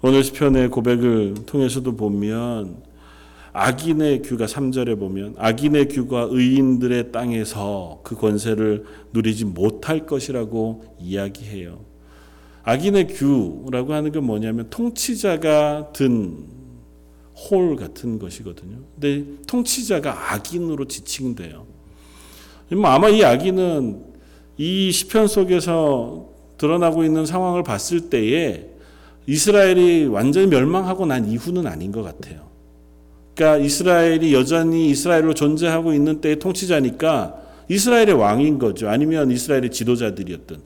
오늘 0.01 0.23
시편의 0.23 0.69
고백을 0.69 1.33
통해서도 1.45 1.97
보면 1.97 2.83
악인의 3.51 4.21
규가 4.21 4.45
3절에 4.45 4.97
보면 4.97 5.35
악인의 5.37 5.89
규가 5.89 6.25
의인들의 6.31 7.11
땅에서 7.11 7.99
그 8.03 8.15
권세를 8.15 8.85
누리지 9.11 9.43
못할 9.43 10.05
것이라고 10.05 10.85
이야기해요. 10.99 11.79
악인의 12.63 13.07
규라고 13.07 13.93
하는 13.93 14.13
건 14.13 14.23
뭐냐면 14.23 14.69
통치자가 14.69 15.91
든 15.91 16.62
홀 17.35 17.75
같은 17.75 18.19
것이거든요. 18.19 18.77
근데 18.93 19.25
통치자가 19.47 20.33
악인으로 20.33 20.85
지칭돼요. 20.85 21.65
뭐 22.71 22.87
아마 22.87 23.09
이 23.09 23.23
악인은 23.23 24.03
이 24.57 24.91
시편 24.91 25.27
속에서 25.27 26.29
드러나고 26.57 27.03
있는 27.03 27.25
상황을 27.25 27.63
봤을 27.63 28.09
때에 28.09 28.69
이스라엘이 29.25 30.05
완전히 30.05 30.47
멸망하고 30.47 31.05
난 31.05 31.27
이후는 31.27 31.67
아닌 31.67 31.91
것 31.91 32.03
같아요. 32.03 32.49
그러니까 33.35 33.65
이스라엘이 33.65 34.33
여전히 34.33 34.89
이스라엘로 34.89 35.33
존재하고 35.33 35.93
있는 35.93 36.21
때의 36.21 36.39
통치자니까 36.39 37.41
이스라엘의 37.69 38.13
왕인 38.13 38.59
거죠. 38.59 38.89
아니면 38.89 39.31
이스라엘의 39.31 39.71
지도자들이었던 39.71 40.61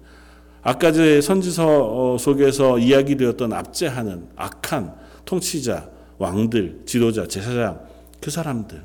아까 0.63 0.91
제 0.91 1.21
선지서 1.21 2.17
속에서 2.17 2.77
이야기되었던 2.77 3.53
압제하는 3.53 4.27
악한 4.35 4.93
통치자 5.23 5.89
왕들, 6.17 6.81
지도자, 6.85 7.27
제사장 7.27 7.79
그 8.19 8.31
사람들 8.31 8.81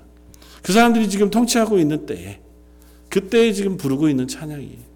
그 0.62 0.73
사람들이 0.73 1.09
지금 1.09 1.31
통치하고 1.31 1.79
있는 1.79 2.07
때에 2.07 2.40
그때에 3.09 3.53
지금 3.53 3.77
부르고 3.77 4.09
있는 4.09 4.27
찬양이에요. 4.29 4.92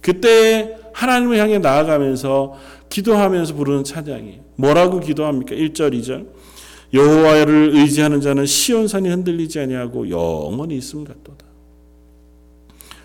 그때 0.00 0.76
하나님을 0.92 1.38
향해 1.38 1.58
나아가면서 1.58 2.56
기도하면서 2.88 3.54
부르는 3.54 3.84
찬양이에요. 3.84 4.40
뭐라고 4.56 5.00
기도합니까? 5.00 5.54
1절, 5.54 5.94
2절. 6.00 6.26
여호와를 6.92 7.70
의지하는 7.74 8.20
자는 8.20 8.46
시온산이 8.46 9.08
흔들리지 9.08 9.60
아니하고 9.60 10.10
영원히 10.10 10.76
있음 10.76 11.04
같도다. 11.04 11.46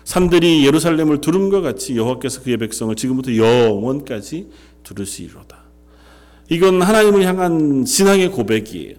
산들이 0.02 0.66
예루살렘을 0.66 1.20
두름과 1.20 1.60
같이 1.60 1.96
여호와께서 1.96 2.42
그의 2.42 2.56
백성을 2.56 2.94
지금부터 2.96 3.36
영원까지 3.36 4.48
두르시리로다. 4.82 5.65
이건 6.48 6.82
하나님을 6.82 7.24
향한 7.24 7.84
신앙의 7.84 8.30
고백이에요. 8.30 8.94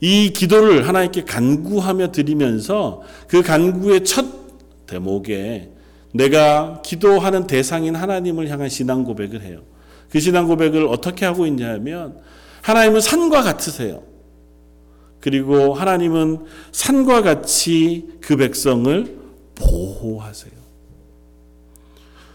이 0.00 0.30
기도를 0.30 0.88
하나님께 0.88 1.24
간구하며 1.24 2.10
드리면서 2.12 3.02
그 3.28 3.42
간구의 3.42 4.04
첫 4.04 4.26
대목에 4.86 5.70
내가 6.12 6.82
기도하는 6.84 7.46
대상인 7.46 7.94
하나님을 7.94 8.48
향한 8.48 8.68
신앙 8.68 9.04
고백을 9.04 9.42
해요. 9.42 9.62
그 10.10 10.20
신앙 10.20 10.46
고백을 10.46 10.86
어떻게 10.86 11.24
하고 11.24 11.46
있냐면 11.46 12.18
하나님은 12.62 13.00
산과 13.00 13.42
같으세요. 13.42 14.02
그리고 15.20 15.72
하나님은 15.72 16.46
산과 16.72 17.22
같이 17.22 18.08
그 18.20 18.36
백성을 18.36 19.18
보호하세요. 19.54 20.52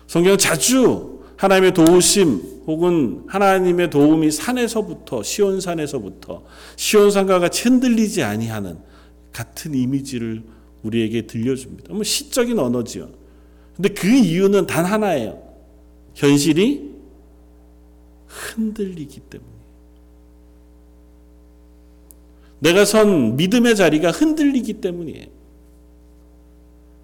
성경은 0.08 0.38
자주 0.38 1.20
하나님의 1.36 1.74
도우심 1.74 2.57
혹은 2.68 3.24
하나님의 3.28 3.90
도움이 3.90 4.30
산에서부터 4.30 5.24
시온산에서부터 5.24 6.44
시온산과 6.76 7.40
같이 7.40 7.64
흔들리지 7.64 8.24
아니하는 8.24 8.78
같은 9.32 9.74
이미지를 9.74 10.44
우리에게 10.84 11.28
들려줍니다. 11.28 11.94
뭐 11.94 12.04
시적인 12.04 12.60
언어지요. 12.60 13.10
근데 13.76 13.90
그 13.90 14.08
이유는 14.08 14.68
단 14.68 14.84
하나예요. 14.84 15.42
현실이 16.14 16.94
흔들리기 18.28 19.22
때문에. 19.22 19.52
내가 22.60 22.86
선 22.86 23.38
믿음의 23.38 23.76
자리가 23.76 24.12
흔들리기 24.12 24.74
때문이에요. 24.82 25.28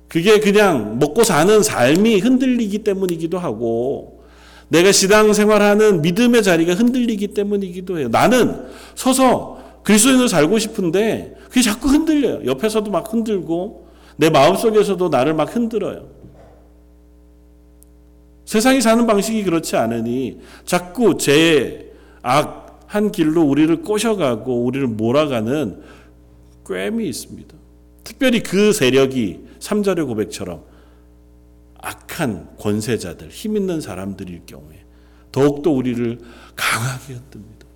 그게 0.10 0.40
그냥 0.40 1.00
먹고 1.00 1.24
사는 1.24 1.64
삶이 1.64 2.20
흔들리기 2.20 2.80
때문이기도 2.80 3.40
하고 3.40 4.13
내가 4.70 4.92
신앙 4.92 5.34
생활하는 5.34 6.02
믿음의 6.02 6.44
자리가 6.44 6.74
흔들리기 6.74 7.30
때문이기도 7.30 8.00
해요. 8.00 8.08
나는 8.10 8.66
서서 8.96 9.82
그리스도인으로 9.84 10.28
살고 10.28 10.60
싶은데 10.60 11.36
그게 11.50 11.62
자꾸 11.62 11.90
흔들려요. 11.90 12.46
옆에서도 12.46 12.90
막 12.90 13.12
흔들고 13.14 13.88
내 14.16 14.30
마음속에서도 14.30 15.10
나를 15.10 15.34
막 15.34 15.56
흔들어요. 15.56 16.08
세상이 18.46 18.82
사는 18.82 19.06
방식이 19.08 19.44
그렇지 19.44 19.76
않으니 19.76 20.40
자꾸 20.66 21.18
제악한 21.18 23.12
길로 23.12 23.44
우리를 23.44 23.82
꼬셔가고 23.82 24.64
우리를 24.66 24.88
몰아가는 24.88 25.82
꿰이 26.68 27.08
있습니다. 27.08 27.56
특별히 28.04 28.42
그 28.42 28.74
세력이 28.74 29.40
3절의 29.60 30.06
고백처럼 30.08 30.64
악한 31.84 32.56
권세자들, 32.58 33.28
힘 33.30 33.58
있는 33.58 33.82
사람들일 33.82 34.44
경우에 34.46 34.86
더욱더 35.32 35.70
우리를 35.70 36.18
강하게 36.56 37.16
흔듭니다. 37.16 37.68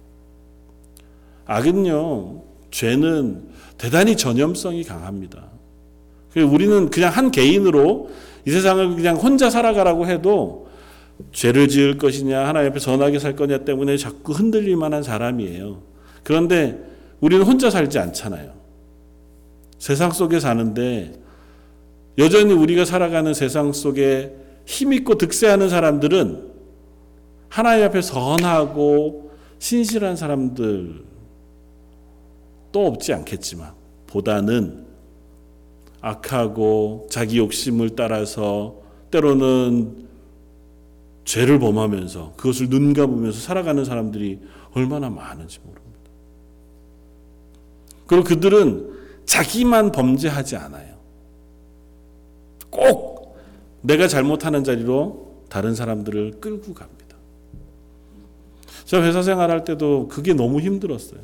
악은요, 1.45 2.43
죄는 2.71 3.49
대단히 3.77 4.15
전염성이 4.15 4.83
강합니다. 4.83 5.49
우리는 6.35 6.89
그냥 6.89 7.11
한 7.11 7.31
개인으로 7.31 8.09
이 8.45 8.51
세상을 8.51 8.95
그냥 8.95 9.17
혼자 9.17 9.49
살아가라고 9.49 10.07
해도 10.07 10.67
죄를 11.33 11.67
지을 11.67 11.97
것이냐, 11.97 12.47
하나님 12.47 12.71
앞에 12.71 12.79
선하게 12.79 13.19
살 13.19 13.35
거냐 13.35 13.65
때문에 13.65 13.97
자꾸 13.97 14.33
흔들릴 14.33 14.77
만한 14.77 15.03
사람이에요. 15.03 15.81
그런데 16.23 16.79
우리는 17.19 17.43
혼자 17.45 17.69
살지 17.69 17.99
않잖아요. 17.99 18.53
세상 19.79 20.11
속에 20.11 20.39
사는데 20.39 21.26
여전히 22.17 22.53
우리가 22.53 22.85
살아가는 22.85 23.33
세상 23.33 23.73
속에 23.73 24.35
힘있고 24.65 25.15
득세하는 25.15 25.69
사람들은 25.69 26.51
하나님 27.49 27.85
앞에 27.85 28.01
선하고 28.01 29.31
신실한 29.59 30.15
사람들 30.15 31.05
또 32.71 32.87
없지 32.87 33.13
않겠지만 33.13 33.73
보다는 34.07 34.85
악하고 36.01 37.07
자기 37.09 37.37
욕심을 37.37 37.91
따라서 37.95 38.81
때로는 39.11 40.07
죄를 41.25 41.59
범하면서 41.59 42.33
그것을 42.37 42.69
눈 42.69 42.93
감으면서 42.93 43.39
살아가는 43.39 43.83
사람들이 43.83 44.39
얼마나 44.73 45.09
많은지 45.09 45.59
모릅니다. 45.59 45.87
그리고 48.05 48.23
그들은 48.23 48.97
자기만 49.25 49.91
범죄하지 49.91 50.55
않아요. 50.55 50.96
꼭 52.77 53.37
내가 53.81 54.07
잘못하는 54.07 54.63
자리로 54.63 55.43
다른 55.49 55.73
사람들을 55.73 56.39
끌고 56.39 56.73
갑니다. 56.73 57.17
제가 58.85 59.03
회사 59.03 59.21
생활할 59.21 59.63
때도 59.63 60.07
그게 60.07 60.33
너무 60.33 60.61
힘들었어요. 60.61 61.19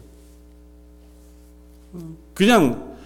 그냥 2.33 2.97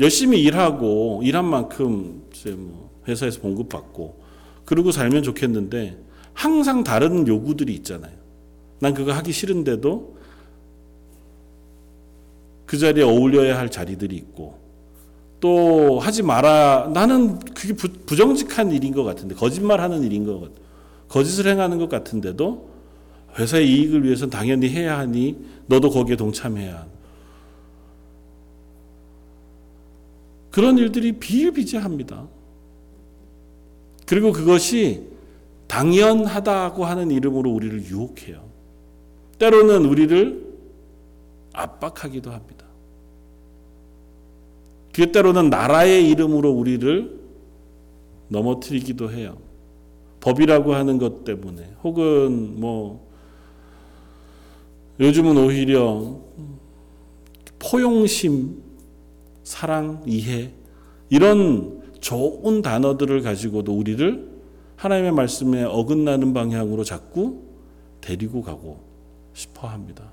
열심히 0.00 0.42
일하고 0.42 1.20
일한 1.22 1.44
만큼 1.44 2.24
이제 2.32 2.50
뭐 2.50 2.90
회사에서 3.06 3.40
봉급받고 3.40 4.20
그러고 4.64 4.90
살면 4.90 5.22
좋겠는데 5.22 5.98
항상 6.34 6.82
다른 6.82 7.28
요구들이 7.28 7.74
있잖아요. 7.76 8.12
난 8.80 8.94
그거 8.94 9.12
하기 9.12 9.32
싫은데도 9.32 10.16
그 12.66 12.78
자리에 12.78 13.04
어울려야 13.04 13.58
할 13.58 13.70
자리들이 13.70 14.16
있고 14.16 14.61
또 15.42 15.98
하지 15.98 16.22
마라 16.22 16.88
나는 16.94 17.40
그게 17.40 17.72
부, 17.74 17.88
부정직한 18.06 18.70
일인 18.70 18.94
것 18.94 19.02
같은데 19.02 19.34
거짓말하는 19.34 20.04
일인 20.04 20.24
것 20.24 20.40
같, 20.40 20.50
거짓을 21.08 21.48
행하는 21.48 21.78
것 21.78 21.88
같은데도 21.88 22.70
회사의 23.36 23.68
이익을 23.68 24.04
위해서 24.04 24.28
당연히 24.28 24.68
해야 24.68 24.96
하니 24.98 25.36
너도 25.66 25.90
거기에 25.90 26.14
동참해야 26.14 26.76
하는 26.76 26.92
그런 30.52 30.78
일들이 30.78 31.10
비일비재합니다. 31.18 32.28
그리고 34.06 34.30
그것이 34.30 35.08
당연하다고 35.66 36.84
하는 36.84 37.10
이름으로 37.10 37.50
우리를 37.50 37.86
유혹해요. 37.86 38.44
때로는 39.40 39.86
우리를 39.86 40.52
압박하기도 41.52 42.30
합니다. 42.30 42.61
그 44.92 45.10
때로는 45.10 45.50
나라의 45.50 46.08
이름으로 46.10 46.50
우리를 46.50 47.20
넘어뜨리기도 48.28 49.10
해요. 49.10 49.36
법이라고 50.20 50.74
하는 50.74 50.98
것 50.98 51.24
때문에 51.24 51.72
혹은 51.82 52.60
뭐 52.60 53.10
요즘은 55.00 55.36
오히려 55.36 56.16
포용심 57.58 58.62
사랑, 59.42 60.02
이해 60.06 60.50
이런 61.10 61.82
좋은 62.00 62.62
단어들을 62.62 63.22
가지고도 63.22 63.76
우리를 63.76 64.30
하나님의 64.76 65.12
말씀에 65.12 65.64
어긋나는 65.64 66.34
방향으로 66.34 66.84
자꾸 66.84 67.42
데리고 68.00 68.42
가고 68.42 68.80
싶어 69.32 69.68
합니다. 69.68 70.04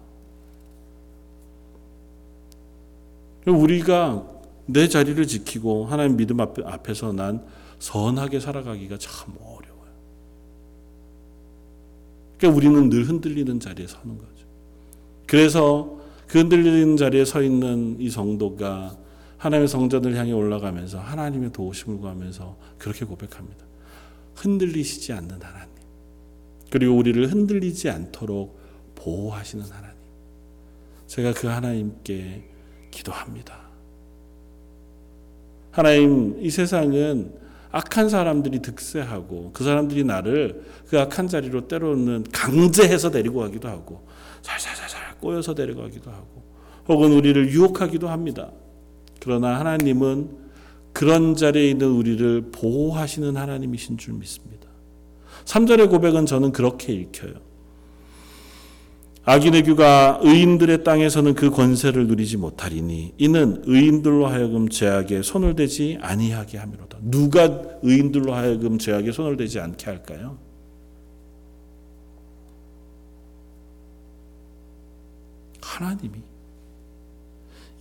우리가 3.45 4.38
내 4.71 4.87
자리를 4.87 5.25
지키고 5.25 5.85
하나님 5.85 6.15
믿음 6.15 6.39
앞에서 6.39 7.11
난 7.11 7.43
선하게 7.79 8.39
살아가기가 8.39 8.97
참 8.97 9.33
어려워요. 9.41 9.93
그러니까 12.37 12.57
우리는 12.57 12.89
늘 12.89 13.05
흔들리는 13.05 13.59
자리에 13.59 13.87
서는 13.87 14.17
거죠. 14.17 14.45
그래서 15.25 15.99
그 16.27 16.39
흔들리는 16.39 16.97
자리에 16.97 17.25
서 17.25 17.41
있는 17.41 17.99
이 17.99 18.09
성도가 18.09 18.95
하나님의 19.37 19.67
성전을 19.67 20.15
향해 20.15 20.33
올라가면서 20.33 20.99
하나님의 20.99 21.51
도우심을 21.51 21.97
구하면서 21.97 22.57
그렇게 22.77 23.05
고백합니다. 23.05 23.65
흔들리시지 24.35 25.13
않는 25.13 25.41
하나님. 25.41 25.69
그리고 26.69 26.95
우리를 26.95 27.31
흔들리지 27.31 27.89
않도록 27.89 28.59
보호하시는 28.95 29.65
하나님. 29.65 29.97
제가 31.07 31.33
그 31.33 31.47
하나님께 31.47 32.43
기도합니다. 32.91 33.68
하나님, 35.71 36.37
이 36.39 36.49
세상은 36.49 37.33
악한 37.71 38.09
사람들이 38.09 38.61
득세하고 38.61 39.51
그 39.53 39.63
사람들이 39.63 40.03
나를 40.03 40.63
그 40.87 40.99
악한 40.99 41.27
자리로 41.27 41.67
때로는 41.67 42.25
강제해서 42.31 43.11
데리고 43.11 43.41
가기도 43.41 43.67
하고 43.67 44.07
살살살살 44.41 45.19
꼬여서 45.19 45.53
데려가기도 45.53 46.09
하고 46.09 46.43
혹은 46.87 47.11
우리를 47.11 47.51
유혹하기도 47.51 48.09
합니다. 48.09 48.51
그러나 49.19 49.59
하나님은 49.59 50.29
그런 50.93 51.35
자리에 51.35 51.69
있는 51.69 51.91
우리를 51.91 52.49
보호하시는 52.51 53.37
하나님이신 53.37 53.97
줄 53.97 54.15
믿습니다. 54.15 54.67
3절의 55.45 55.89
고백은 55.89 56.25
저는 56.25 56.51
그렇게 56.51 56.93
읽혀요. 56.93 57.33
악인의 59.29 59.61
규가 59.61 60.19
의인들의 60.23 60.83
땅에서는 60.83 61.35
그 61.35 61.51
권세를 61.51 62.07
누리지 62.07 62.37
못하리니 62.37 63.13
이는 63.19 63.61
의인들로 63.63 64.25
하여금 64.25 64.69
죄악에 64.69 65.21
손을 65.21 65.55
대지 65.55 65.99
아니하게 66.01 66.57
함이로다. 66.57 66.97
누가 67.03 67.61
의인들로 67.83 68.33
하여금 68.33 68.79
죄악에 68.79 69.11
손을 69.11 69.37
대지 69.37 69.59
않게 69.59 69.85
할까요? 69.85 70.39
하나님이 75.61 76.13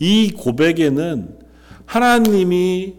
이 0.01 0.31
고백에는 0.33 1.39
하나님이 1.87 2.95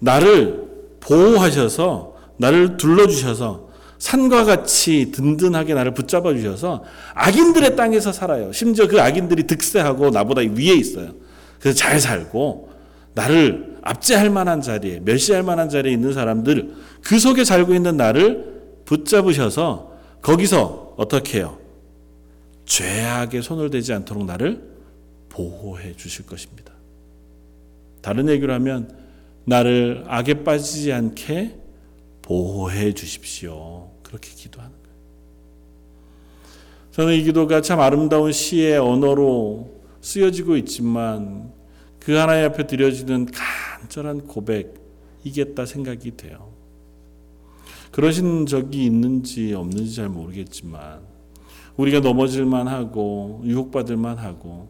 나를 0.00 0.68
보호하셔서 1.00 2.14
나를 2.36 2.76
둘러주셔서 2.76 3.69
산과 4.00 4.44
같이 4.44 5.12
든든하게 5.12 5.74
나를 5.74 5.92
붙잡아 5.94 6.32
주셔서 6.34 6.82
악인들의 7.14 7.76
땅에서 7.76 8.12
살아요. 8.12 8.50
심지어 8.52 8.88
그 8.88 9.00
악인들이 9.00 9.44
득세하고 9.44 10.10
나보다 10.10 10.40
위에 10.40 10.74
있어요. 10.74 11.12
그래서 11.60 11.76
잘 11.76 12.00
살고 12.00 12.70
나를 13.14 13.76
압제할 13.82 14.30
만한 14.30 14.62
자리에 14.62 15.00
멸시할 15.00 15.42
만한 15.42 15.68
자리에 15.68 15.92
있는 15.92 16.14
사람들 16.14 16.74
그 17.02 17.18
속에 17.18 17.44
살고 17.44 17.74
있는 17.74 17.98
나를 17.98 18.62
붙잡으셔서 18.86 19.92
거기서 20.22 20.94
어떻게 20.96 21.38
해요? 21.38 21.58
죄악에 22.64 23.42
손을 23.42 23.68
대지 23.68 23.92
않도록 23.92 24.24
나를 24.24 24.62
보호해 25.28 25.94
주실 25.96 26.24
것입니다. 26.24 26.72
다른 28.00 28.28
얘기로 28.30 28.52
하면 28.54 28.96
나를 29.44 30.04
악에 30.08 30.42
빠지지 30.42 30.92
않게 30.92 31.56
보호해 32.22 32.94
주십시오. 32.94 33.89
그렇게 34.10 34.28
기도하는 34.34 34.74
거예요. 34.82 34.96
저는 36.90 37.14
이 37.14 37.22
기도가 37.22 37.60
참 37.60 37.78
아름다운 37.78 38.32
시의 38.32 38.76
언어로 38.76 39.80
쓰여지고 40.00 40.56
있지만 40.56 41.52
그 42.00 42.12
하나님 42.12 42.46
앞에 42.46 42.66
드려지는 42.66 43.28
간절한 43.80 44.26
고백이겠다 44.26 45.64
생각이 45.64 46.16
돼요. 46.16 46.50
그러신 47.92 48.46
적이 48.46 48.86
있는지 48.86 49.54
없는지 49.54 49.94
잘 49.94 50.08
모르겠지만 50.08 51.00
우리가 51.76 52.00
넘어질만 52.00 52.66
하고 52.66 53.40
유혹받을만 53.44 54.18
하고 54.18 54.68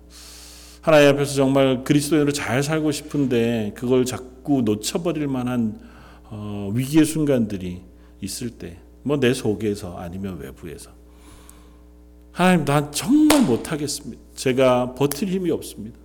하나님 0.83 1.14
앞에서 1.14 1.35
정말 1.35 1.83
그리스도인으로 1.85 2.33
잘 2.33 2.62
살고 2.62 2.92
싶은데 2.92 3.72
그걸 3.74 4.05
자꾸 4.05 4.62
놓쳐버릴 4.62 5.29
만한 5.29 5.81
어, 6.24 6.70
위기의 6.74 7.05
순간들이 7.05 7.83
있을 8.20 8.50
때, 8.50 8.79
뭐 9.03 9.17
내 9.19 9.33
속에서 9.33 9.97
아니면 9.99 10.39
외부에서 10.39 10.91
하나님 12.33 12.65
난 12.65 12.93
정말 12.93 13.43
못하겠습니다. 13.43 14.23
제가 14.35 14.95
버틸 14.95 15.29
힘이 15.29 15.51
없습니다. 15.51 15.99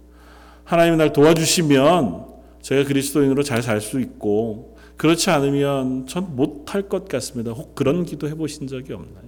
하나님이 0.64 0.98
날 0.98 1.14
도와주시면 1.14 2.26
제가 2.62 2.84
그리스도인으로 2.88 3.44
잘 3.44 3.62
살 3.62 3.80
수 3.80 4.00
있고 4.00 4.76
그렇지 4.98 5.30
않으면 5.30 6.08
전 6.08 6.36
못할 6.36 6.90
것 6.90 7.08
같습니다. 7.08 7.52
혹 7.52 7.76
그런 7.76 8.06
기도 8.06 8.28
해보신 8.28 8.68
적이 8.68 8.94
없나요? 8.94 9.26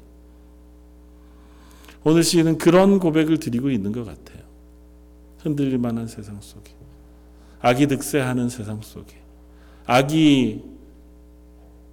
오늘 2.03 2.23
시인은 2.23 2.57
그런 2.57 2.99
고백을 2.99 3.37
드리고 3.37 3.69
있는 3.69 3.91
것 3.91 4.05
같아요. 4.05 4.43
흔들릴 5.43 5.77
만한 5.77 6.07
세상 6.07 6.39
속에 6.41 6.71
악이 7.59 7.87
득세하는 7.87 8.49
세상 8.49 8.81
속에 8.81 9.15
악이 9.85 10.63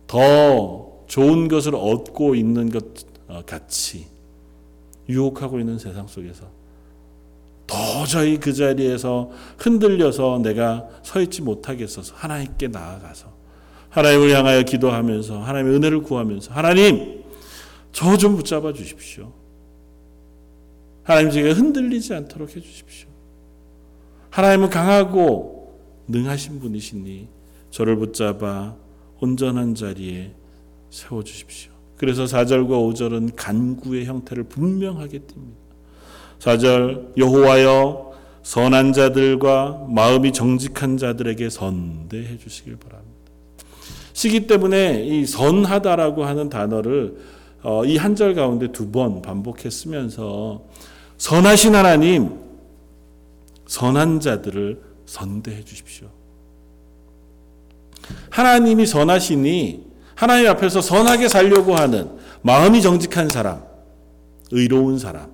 더 0.06 0.83
좋은 1.14 1.46
것을 1.46 1.76
얻고 1.76 2.34
있는 2.34 2.70
것 2.70 2.84
어, 3.28 3.40
같이 3.46 4.08
유혹하고 5.08 5.60
있는 5.60 5.78
세상 5.78 6.08
속에서 6.08 6.50
도저히 7.68 8.36
그 8.38 8.52
자리에서 8.52 9.30
흔들려서 9.56 10.40
내가 10.42 10.88
서 11.04 11.20
있지 11.20 11.40
못하겠어서 11.40 12.16
하나님께 12.16 12.66
나아가서 12.66 13.32
하나님을 13.90 14.34
향하여 14.36 14.62
기도하면서 14.62 15.40
하나님의 15.40 15.76
은혜를 15.76 16.02
구하면서 16.02 16.52
하나님 16.52 17.22
저 17.92 18.16
좀 18.16 18.34
붙잡아 18.34 18.72
주십시오. 18.72 19.32
하나님 21.04 21.30
제가 21.30 21.52
흔들리지 21.54 22.12
않도록 22.12 22.56
해 22.56 22.60
주십시오. 22.60 23.08
하나님은 24.30 24.68
강하고 24.68 25.78
능하신 26.08 26.58
분이시니 26.58 27.28
저를 27.70 27.94
붙잡아 27.98 28.74
온전한 29.20 29.76
자리에 29.76 30.34
세워 30.94 31.24
주십시오. 31.24 31.72
그래서 31.96 32.22
4절과 32.24 32.68
5절은 32.68 33.32
간구의 33.34 34.04
형태를 34.04 34.44
분명하게 34.44 35.18
띱니다. 35.18 35.64
4절 36.38 37.18
여호와여 37.18 38.12
선한 38.44 38.92
자들과 38.92 39.86
마음이 39.88 40.32
정직한 40.32 40.96
자들에게 40.96 41.50
선대해 41.50 42.38
주시길 42.38 42.76
바랍니다. 42.76 43.12
시기 44.12 44.46
때문에 44.46 45.04
이 45.04 45.26
선하다라고 45.26 46.24
하는 46.24 46.48
단어를 46.48 47.16
어, 47.64 47.84
이한 47.84 48.14
절 48.14 48.34
가운데 48.36 48.70
두 48.70 48.92
번 48.92 49.20
반복해 49.20 49.70
쓰면서 49.70 50.62
선하신 51.18 51.74
하나님 51.74 52.38
선한 53.66 54.20
자들을 54.20 54.80
선대해 55.06 55.64
주십시오. 55.64 56.06
하나님이 58.30 58.86
선하시니 58.86 59.83
하나님 60.14 60.48
앞에서 60.48 60.80
선하게 60.80 61.28
살려고 61.28 61.74
하는 61.74 62.10
마음이 62.42 62.82
정직한 62.82 63.28
사람, 63.28 63.62
의로운 64.50 64.98
사람, 64.98 65.32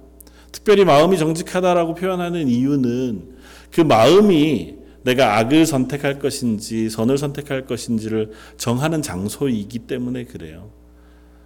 특별히 0.53 0.85
마음이 0.85 1.19
정직하다라고 1.19 1.95
표현하는 1.95 2.49
이유는 2.49 3.37
그 3.73 3.81
마음이 3.81 4.77
내가 5.03 5.39
악을 5.39 5.67
선택할 5.67 6.19
것인지 6.19 6.91
선을 6.91 7.19
선택할 7.19 7.67
것인지를 7.67 8.33
정하는 8.57 9.01
장소이기 9.03 9.81
때문에 9.81 10.25
그래요. 10.25 10.71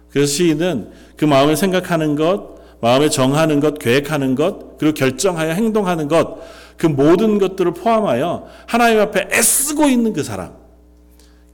그래서 0.09 0.31
시인은 0.31 0.91
그 1.17 1.25
마음을 1.25 1.55
생각하는 1.55 2.15
것, 2.15 2.55
마음에 2.81 3.09
정하는 3.09 3.59
것, 3.59 3.79
계획하는 3.79 4.35
것, 4.35 4.77
그리고 4.77 4.93
결정하여 4.93 5.51
행동하는 5.51 6.07
것, 6.07 6.37
그 6.77 6.87
모든 6.87 7.39
것들을 7.39 7.73
포함하여 7.73 8.45
하나님 8.67 8.99
앞에 8.99 9.29
애쓰고 9.31 9.87
있는 9.87 10.13
그 10.13 10.23
사람, 10.23 10.53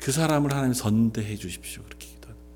그 0.01 0.11
사람을 0.11 0.51
하나님 0.51 0.73
선대해 0.73 1.35
주십시오. 1.35 1.83
그렇게 1.83 2.07
기도합니다. 2.07 2.47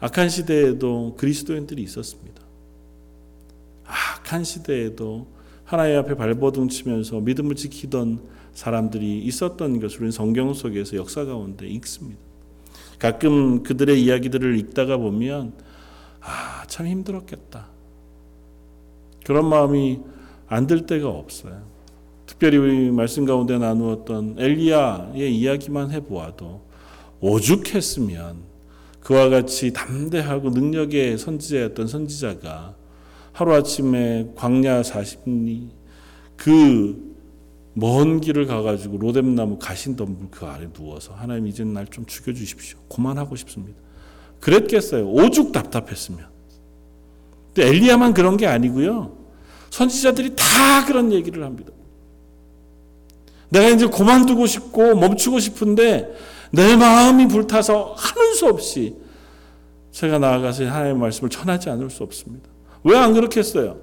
악한 0.00 0.28
시대에도 0.28 1.14
그리스도인들이 1.18 1.82
있었습니다. 1.82 2.40
악한 3.84 4.44
시대에도 4.44 5.26
하나님 5.64 5.98
앞에 5.98 6.14
발버둥 6.14 6.68
치면서 6.68 7.20
믿음을 7.20 7.56
지키던 7.56 8.22
사람들이 8.54 9.18
있었던 9.24 9.80
것을 9.80 9.98
우리는 9.98 10.12
성경 10.12 10.54
속에서 10.54 10.96
역사 10.96 11.24
가운데 11.24 11.66
읽습니다. 11.68 12.20
가끔 13.00 13.62
그들의 13.64 14.00
이야기들을 14.02 14.58
읽다가 14.58 14.96
보면 14.96 15.54
아, 16.20 16.64
참 16.66 16.86
힘들었겠다. 16.86 17.68
그런 19.24 19.48
마음이 19.48 20.00
안 20.46 20.66
들 20.66 20.86
때가 20.86 21.08
없어요. 21.08 21.69
특별히 22.30 22.58
우리 22.58 22.90
말씀 22.92 23.24
가운데 23.24 23.58
나누었던 23.58 24.36
엘리야의 24.38 25.36
이야기만 25.36 25.90
해보아도 25.90 26.62
오죽했으면 27.18 28.36
그와 29.00 29.28
같이 29.28 29.72
담대하고 29.72 30.50
능력의 30.50 31.18
선지자였던 31.18 31.88
선지자가 31.88 32.76
하루아침에 33.32 34.30
광야 34.36 34.82
40리 34.82 35.70
그 36.36 37.10
먼 37.72 38.20
길을 38.20 38.46
가가지고 38.46 38.98
로뎀나무 38.98 39.58
가신덤불 39.58 40.28
그 40.32 40.44
아래 40.44 40.68
누워서 40.72 41.14
하나님 41.14 41.46
이제 41.46 41.64
날 41.64 41.86
좀 41.86 42.04
죽여주십시오. 42.04 42.78
그만하고 42.92 43.36
싶습니다. 43.36 43.78
그랬겠어요. 44.40 45.08
오죽 45.08 45.52
답답했으면. 45.52 46.26
근데 47.54 47.68
엘리야만 47.68 48.12
그런 48.12 48.36
게 48.36 48.46
아니고요. 48.48 49.16
선지자들이 49.70 50.34
다 50.36 50.84
그런 50.86 51.12
얘기를 51.12 51.44
합니다. 51.44 51.72
내가 53.50 53.68
이제 53.68 53.86
그만두고 53.86 54.46
싶고 54.46 54.94
멈추고 54.96 55.38
싶은데 55.38 56.08
내 56.52 56.76
마음이 56.76 57.28
불타서 57.28 57.94
하는 57.96 58.34
수 58.34 58.46
없이 58.46 58.96
제가 59.92 60.18
나아가서 60.18 60.64
하나님의 60.64 60.94
말씀을 60.94 61.30
전하지 61.30 61.68
않을 61.70 61.90
수 61.90 62.02
없습니다. 62.02 62.48
왜 62.84 62.96
안 62.96 63.12
그렇겠어요? 63.12 63.76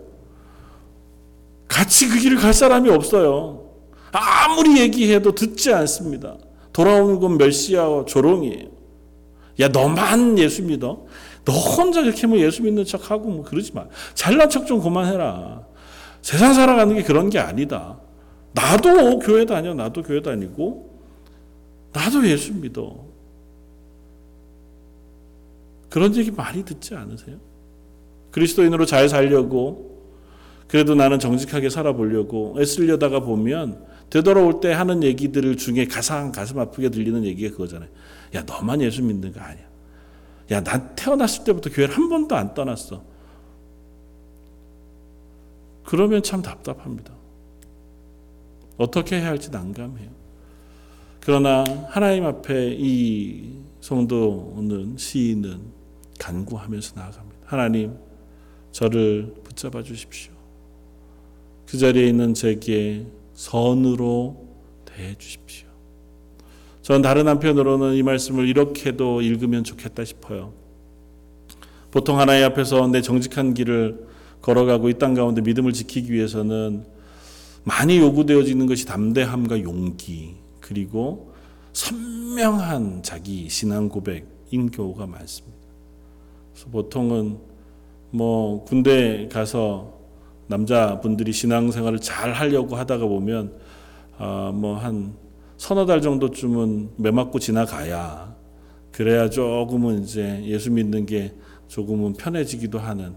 같이 1.67 2.07
그 2.07 2.17
길을 2.19 2.37
갈 2.37 2.53
사람이 2.53 2.89
없어요. 2.89 3.65
아무리 4.11 4.79
얘기해도 4.79 5.33
듣지 5.35 5.73
않습니다. 5.73 6.37
돌아오는 6.73 7.19
건 7.19 7.37
멸시와 7.37 8.05
조롱이에요. 8.05 8.69
야, 9.59 9.67
너만 9.67 10.37
예수 10.39 10.63
믿어? 10.63 11.05
너 11.43 11.53
혼자 11.53 12.01
그렇게 12.01 12.25
뭐 12.27 12.37
예수 12.37 12.61
믿는 12.63 12.85
척 12.85 13.11
하고 13.11 13.29
뭐 13.29 13.43
그러지 13.43 13.73
마. 13.73 13.85
잘난 14.13 14.49
척 14.49 14.65
좀 14.65 14.81
그만해라. 14.81 15.63
세상 16.21 16.53
살아가는 16.53 16.95
게 16.95 17.03
그런 17.03 17.29
게 17.29 17.39
아니다. 17.39 17.99
나도 18.57 19.19
교회 19.19 19.45
다녀. 19.45 19.75
나도 19.75 20.01
교회 20.01 20.21
다니고. 20.21 20.89
나도 21.93 22.27
예수 22.27 22.53
믿어. 22.55 23.05
그런 25.89 26.15
얘기 26.15 26.31
많이 26.31 26.65
듣지 26.65 26.95
않으세요? 26.95 27.37
그리스도인으로 28.31 28.85
잘 28.85 29.07
살려고 29.07 29.97
그래도 30.67 30.95
나는 30.95 31.17
정직하게 31.17 31.69
살아보려고 31.69 32.57
애쓰려다가 32.59 33.21
보면 33.21 33.85
되돌아올 34.09 34.59
때 34.59 34.73
하는 34.73 35.01
얘기들 35.03 35.55
중에 35.55 35.85
가장 35.85 36.31
가슴 36.31 36.59
아프게 36.59 36.89
들리는 36.89 37.23
얘기가 37.23 37.51
그거잖아요. 37.51 37.89
야 38.35 38.43
너만 38.43 38.81
예수 38.81 39.01
믿는 39.01 39.31
거 39.31 39.39
아니야. 39.39 39.65
야 40.51 40.61
난 40.61 40.93
태어났을 40.95 41.45
때부터 41.45 41.69
교회를 41.69 41.95
한 41.95 42.09
번도 42.09 42.35
안 42.35 42.53
떠났어. 42.53 43.03
그러면 45.85 46.21
참 46.21 46.41
답답합니다. 46.41 47.16
어떻게 48.77 49.17
해야 49.19 49.27
할지 49.27 49.51
난감해요. 49.51 50.09
그러나 51.21 51.63
하나님 51.89 52.25
앞에 52.25 52.75
이 52.77 53.53
성도는 53.81 54.95
시인은 54.97 55.59
간구하면서 56.19 56.95
나아갑니다. 56.99 57.37
하나님 57.45 57.95
저를 58.71 59.33
붙잡아 59.43 59.83
주십시오. 59.83 60.31
그 61.65 61.77
자리에 61.77 62.07
있는 62.07 62.33
제게 62.33 63.05
선으로 63.33 64.47
대해 64.85 65.15
주십시오. 65.17 65.67
전 66.81 67.01
다른 67.01 67.27
한편으로는 67.27 67.95
이 67.95 68.03
말씀을 68.03 68.47
이렇게도 68.47 69.21
읽으면 69.21 69.63
좋겠다 69.65 70.05
싶어요. 70.05 70.53
보통 71.91 72.19
하나님 72.19 72.45
앞에서 72.45 72.87
내 72.87 73.01
정직한 73.01 73.53
길을 73.53 74.07
걸어가고 74.41 74.89
이 74.89 74.93
땅 74.93 75.13
가운데 75.13 75.41
믿음을 75.41 75.73
지키기 75.73 76.11
위해서는 76.13 76.85
많이 77.67 77.97
요구되어지는 77.97 78.65
것이 78.65 78.85
담대함과 78.85 79.61
용기 79.61 80.37
그리고 80.61 81.33
선명한 81.73 83.03
자기 83.03 83.49
신앙 83.49 83.89
고백인 83.89 84.71
경우가 84.71 85.05
많습니다. 85.05 85.57
그래서 86.53 86.69
보통은 86.69 87.37
뭐 88.11 88.63
군대 88.63 89.27
가서 89.29 89.99
남자분들이 90.47 91.33
신앙생활을 91.33 91.99
잘 91.99 92.31
하려고 92.31 92.77
하다가 92.77 93.05
보면 93.05 93.59
어 94.17 94.53
뭐한 94.55 95.17
서너 95.57 95.85
달 95.85 95.99
정도쯤은 95.99 96.91
매 96.95 97.11
맞고 97.11 97.37
지나가야 97.39 98.33
그래야 98.93 99.29
조금은 99.29 100.03
이제 100.03 100.41
예수 100.45 100.71
믿는 100.71 101.05
게 101.05 101.33
조금은 101.67 102.13
편해지기도 102.13 102.79
하는 102.79 103.13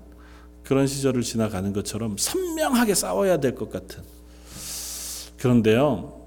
그런 0.64 0.88
시절을 0.88 1.22
지나가는 1.22 1.72
것처럼 1.72 2.16
선명하게 2.18 2.96
싸워야 2.96 3.38
될 3.38 3.54
것 3.54 3.70
같은 3.70 4.02
그런데요 5.40 6.20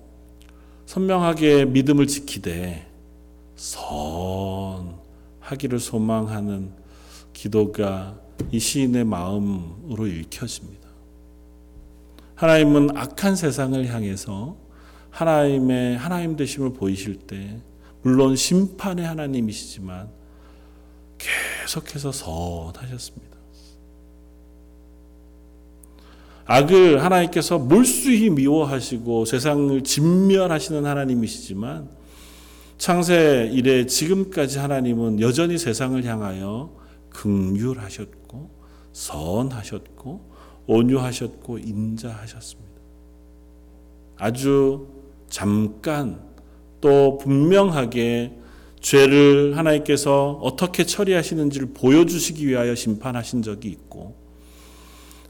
선명하게 0.87 1.65
믿음을 1.65 2.07
지키되 2.07 2.87
선하기를 3.55 5.79
소망하는 5.79 6.71
기도가 7.31 8.19
이 8.51 8.59
시인의 8.59 9.05
마음으로 9.05 10.07
읽혀집니다. 10.07 10.89
하나님은 12.35 12.97
악한 12.97 13.35
세상을 13.35 13.87
향해서 13.87 14.57
하나님의 15.11 15.97
하나님 15.97 16.35
되심을 16.35 16.73
보이실 16.73 17.19
때 17.19 17.61
물론 18.01 18.35
심판의 18.35 19.05
하나님이시지만 19.05 20.09
계속해서 21.17 22.11
선하셨습니다. 22.11 23.32
악을 26.45 27.03
하나님께서 27.03 27.57
몰수히 27.57 28.29
미워하시고 28.29 29.25
세상을 29.25 29.81
진멸하시는 29.83 30.85
하나님이시지만 30.85 31.89
창세 32.77 33.49
이래 33.53 33.85
지금까지 33.85 34.59
하나님은 34.59 35.21
여전히 35.21 35.57
세상을 35.57 36.03
향하여 36.03 36.75
긍휼하셨고 37.09 38.49
선하셨고 38.91 40.33
온유하셨고 40.67 41.59
인자하셨습니다. 41.59 42.73
아주 44.17 44.87
잠깐 45.29 46.21
또 46.81 47.17
분명하게 47.17 48.37
죄를 48.81 49.57
하나님께서 49.57 50.39
어떻게 50.41 50.85
처리하시는지를 50.85 51.69
보여주시기 51.73 52.45
위하여 52.47 52.75
심판하신 52.75 53.41
적이 53.41 53.69
있고 53.69 54.22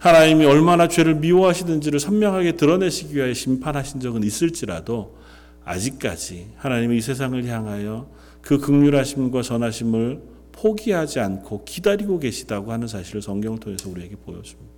하나님이 0.04 0.44
얼마나 0.44 0.90
죄를 0.90 1.16
미워하시는지를 1.16 1.98
선명하게 1.98 2.58
드러내시기 2.58 3.16
위하여 3.16 3.34
심판하신 3.34 4.02
적은 4.02 4.24
있을지라도 4.24 5.16
아직까지 5.64 6.50
하나님이 6.58 6.98
이 6.98 7.02
세상을 7.02 7.42
향하여 7.46 8.10
그 8.42 8.58
극률하심과 8.58 9.44
전하심을 9.44 10.22
포기하지 10.52 11.22
않고 11.22 11.64
기다리고 11.64 12.20
계시다고 12.20 12.74
하는 12.74 12.86
사실을 12.90 13.22
성경을 13.22 13.62
통해서 13.62 13.90
우리에게 13.90 14.18
보여줍니다. 14.18 14.74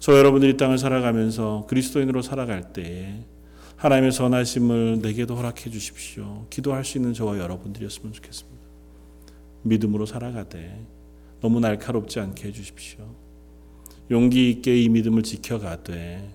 저 0.00 0.18
여러분들이 0.18 0.56
땅을 0.56 0.78
살아가면서 0.78 1.66
그리스도인으로 1.68 2.22
살아갈 2.22 2.72
때에 2.72 3.20
하나님의 3.76 4.10
선하심을 4.10 4.98
내게도 5.00 5.36
허락해 5.36 5.70
주십시오. 5.70 6.46
기도할 6.50 6.84
수 6.84 6.98
있는 6.98 7.14
저와 7.14 7.38
여러분들이었으면 7.38 8.12
좋겠습니다. 8.14 8.62
믿음으로 9.62 10.06
살아가되 10.06 10.84
너무 11.40 11.60
날카롭지 11.60 12.18
않게 12.18 12.48
해 12.48 12.52
주십시오. 12.52 13.21
용기 14.10 14.50
있게 14.50 14.80
이 14.80 14.88
믿음을 14.88 15.22
지켜가되 15.22 16.28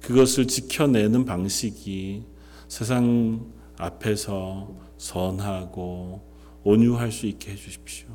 그것을 0.00 0.46
지켜내는 0.46 1.24
방식이 1.24 2.24
세상 2.68 3.46
앞에서 3.78 4.74
선하고 4.98 6.20
온유할 6.64 7.12
수 7.12 7.26
있게 7.26 7.52
해 7.52 7.56
주십시오. 7.56 8.08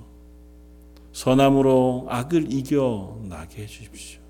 선함으로 1.11 2.07
악을 2.09 2.51
이겨 2.51 3.19
나게 3.27 3.63
해 3.63 3.67
주십시오. 3.67 4.21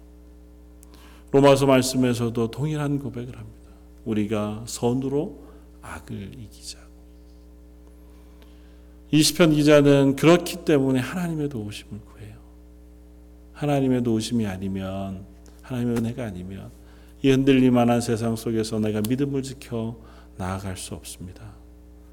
로마서 1.32 1.66
말씀에서도 1.66 2.50
동일한 2.50 3.00
고백을 3.00 3.38
합니다. 3.38 3.72
우리가 4.06 4.64
선으로 4.68 5.44
악을 5.82 6.34
이기자. 6.40 6.80
이 9.12 9.22
시편 9.22 9.54
기자는 9.54 10.16
그렇기 10.16 10.66
때문에 10.66 11.00
하나님의 11.00 11.50
도우심을 11.50 12.00
구해요. 12.02 12.37
하나님의 13.58 14.04
도우심이 14.04 14.46
아니면 14.46 15.26
하나님의 15.64 15.98
은혜가 15.98 16.26
아니면 16.26 16.70
이 17.24 17.32
흔들릴만한 17.32 18.02
세상 18.02 18.36
속에서 18.36 18.80
내가 18.80 19.02
믿음을 19.08 19.42
지켜 19.42 19.98
나아갈 20.38 20.78
수 20.78 20.94
없습니다. 20.94 21.56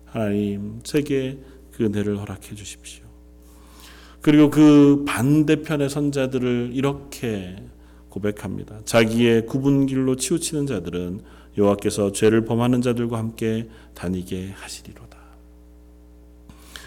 하나님 0.07 0.81
제게 0.83 1.39
그 1.71 1.85
은혜를 1.85 2.19
허락해 2.19 2.55
주십시오. 2.55 3.05
그리고 4.23 4.49
그 4.49 5.05
반대편의 5.07 5.91
선자들을 5.91 6.71
이렇게 6.73 7.57
고백합니다. 8.09 8.81
자기의 8.87 9.45
굽은 9.45 9.85
길로 9.85 10.17
치우치는 10.17 10.67
자들은 10.67 11.21
여호와께서 11.59 12.13
죄를 12.13 12.47
범하는 12.47 12.81
자들과 12.81 13.19
함께 13.19 13.69
다니게 13.93 14.53
하시리로다. 14.55 15.19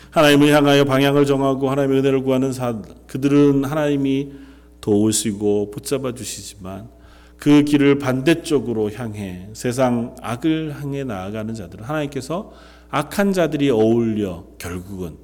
하나님을 0.10 0.48
향하여 0.52 0.84
방향을 0.84 1.26
정하고 1.26 1.70
하나님의 1.70 2.00
은혜를 2.00 2.24
구하는 2.24 2.52
사 2.52 2.82
그들은 3.06 3.66
하나님이 3.66 4.47
도우시고 4.82 5.72
붙잡아 5.72 6.14
주시지만 6.14 6.90
그 7.38 7.64
길을 7.64 8.00
반대쪽으로 8.00 8.92
향해 8.92 9.50
세상 9.54 10.16
악을 10.22 10.82
향해 10.82 11.04
나아가는 11.04 11.54
자들은 11.54 11.84
하나님께서 11.86 12.52
악한 12.90 13.34
자들이 13.34 13.70
어울려 13.70 14.46
결국은 14.58 15.18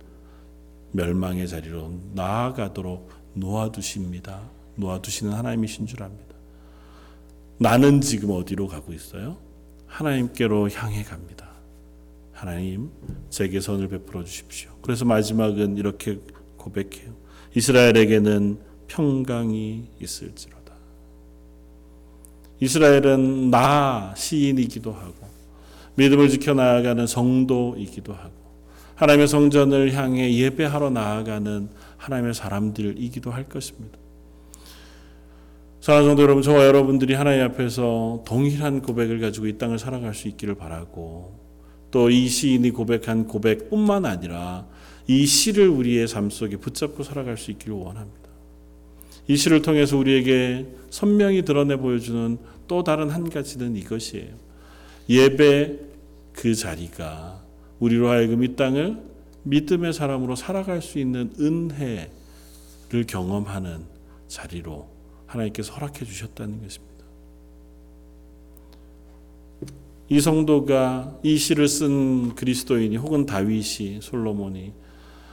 멸망의 0.92 1.48
자리로 1.48 1.94
나아가도록 2.14 3.10
놓아두십니다. 3.34 4.42
놓아두시는 4.76 5.34
하나님이신 5.34 5.88
줄 5.88 6.04
압니다. 6.04 6.36
나는 7.58 8.02
지금 8.02 8.32
어디로 8.32 8.68
가고 8.68 8.94
있어요? 8.94 9.38
하나님께로 9.88 10.70
향해 10.72 11.04
갑니다. 11.04 11.50
하나님, 12.32 12.90
제게 13.30 13.62
선을 13.62 13.88
베풀어 13.88 14.24
주십시오. 14.24 14.72
그래서 14.82 15.06
마지막은 15.06 15.78
이렇게 15.78 16.20
고백해요. 16.58 17.14
이스라엘에게는 17.56 18.58
평강이 18.94 19.86
있을지로다. 20.00 20.74
이스라엘은 22.60 23.50
나 23.50 24.14
시인이기도 24.16 24.94
하고 24.94 25.16
믿음을 25.96 26.30
지켜 26.30 26.54
나아가는 26.54 27.06
성도이기도 27.08 28.14
하고 28.14 28.32
하나님의 28.96 29.28
성전을 29.28 29.94
향해 29.94 30.34
예배하러 30.36 30.92
나아가는 30.92 31.70
하나님의 31.98 32.34
사람들이기도 32.36 33.32
할 33.32 33.50
것입니다. 33.50 33.98
사랑하는 35.82 36.12
성도 36.12 36.22
여러분, 36.24 36.44
저와 36.44 36.66
여러분들이 36.66 37.16
하나님 37.16 37.44
앞에서 37.46 38.24
동일한 38.26 38.82
고백을 38.82 39.20
가지고 39.20 39.48
이 39.48 39.58
땅을 39.58 39.80
살아갈 39.80 40.14
수 40.14 40.28
있기를 40.28 40.56
바라고 40.56 41.40
또 41.92 42.10
이 42.10 42.28
시인이 42.28 42.70
고백한 42.72 43.28
고백뿐만 43.28 44.06
아니라 44.06 44.68
이 45.08 45.26
시를 45.26 45.68
우리의 45.68 46.08
삶 46.08 46.30
속에 46.30 46.58
붙잡고 46.58 47.04
살아갈 47.04 47.38
수 47.38 47.52
있기를 47.52 47.74
원합니다. 47.76 48.23
이 49.28 49.36
시를 49.36 49.62
통해서 49.62 49.98
우리에게 49.98 50.68
선명히 50.90 51.44
드러내 51.44 51.78
보여주는 51.78 52.38
또 52.68 52.84
다른 52.84 53.10
한 53.10 53.30
가지는 53.30 53.76
이것이에요. 53.76 54.34
예배 55.10 55.80
그 56.34 56.56
자리가 56.56 57.42
우리로 57.80 58.10
하여금 58.10 58.44
이 58.44 58.56
땅을 58.56 58.98
믿음의 59.44 59.94
사람으로 59.94 60.36
살아갈 60.36 60.82
수 60.82 61.00
있는 61.00 61.34
은혜를 61.40 63.06
경험하는 63.08 63.84
자리로 64.28 64.88
하나님께서 65.28 65.74
허락해 65.74 66.06
주셨다는 66.06 66.62
것입니다. 66.62 66.94
이 70.10 70.20
성도가 70.20 71.20
이 71.24 71.38
시를 71.38 71.68
쓴 71.68 72.36
그리스도인이 72.36 72.96
혹은 72.98 73.26
다윗이 73.26 74.00
솔로몬이 74.02 74.74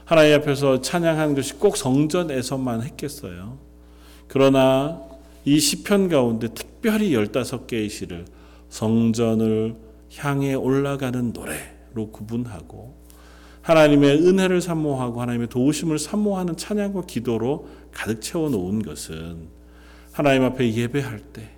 하나님 0.04 0.40
앞에서 0.40 0.80
찬양한 0.80 1.34
것이 1.34 1.54
꼭 1.54 1.76
성전에서만 1.76 2.82
했겠어요. 2.82 3.69
그러나 4.32 5.02
이 5.44 5.58
시편 5.58 6.08
가운데 6.08 6.46
특별히 6.54 7.10
15개의 7.10 7.90
시를 7.90 8.26
성전을 8.68 9.74
향해 10.18 10.54
올라가는 10.54 11.32
노래로 11.32 12.12
구분하고 12.12 12.94
하나님의 13.62 14.24
은혜를 14.24 14.60
사모하고 14.60 15.20
하나님의 15.20 15.48
도우심을 15.48 15.98
사모하는 15.98 16.56
찬양과 16.56 17.02
기도로 17.08 17.66
가득 17.92 18.22
채워 18.22 18.48
놓은 18.48 18.82
것은 18.82 19.48
하나님 20.12 20.44
앞에 20.44 20.74
예배할 20.74 21.18
때 21.32 21.50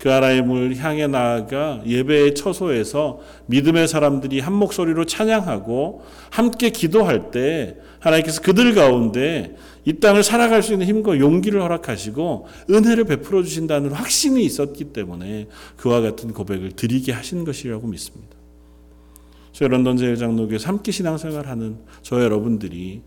그 0.00 0.08
하나님을 0.08 0.76
향해 0.78 1.06
나아가 1.06 1.82
예배의 1.86 2.34
처소에서 2.34 3.20
믿음의 3.46 3.86
사람들이 3.86 4.40
한 4.40 4.54
목소리로 4.54 5.04
찬양하고 5.04 6.02
함께 6.30 6.70
기도할 6.70 7.30
때 7.30 7.76
하나님께서 7.98 8.40
그들 8.40 8.74
가운데 8.74 9.56
이 9.84 9.92
땅을 9.92 10.22
살아갈 10.22 10.62
수 10.62 10.72
있는 10.72 10.86
힘과 10.86 11.18
용기를 11.18 11.60
허락하시고 11.60 12.46
은혜를 12.70 13.04
베풀어 13.04 13.42
주신다는 13.42 13.90
확신이 13.90 14.42
있었기 14.42 14.84
때문에 14.84 15.48
그와 15.76 16.00
같은 16.00 16.32
고백을 16.32 16.72
드리게 16.72 17.12
하신 17.12 17.44
것이라고 17.44 17.86
믿습니다. 17.86 18.36
저희 19.52 19.68
런던 19.68 19.98
제일장로교에서 19.98 20.66
함께 20.66 20.92
신앙생활하는 20.92 21.76
저 22.00 22.22
여러분들이 22.22 23.02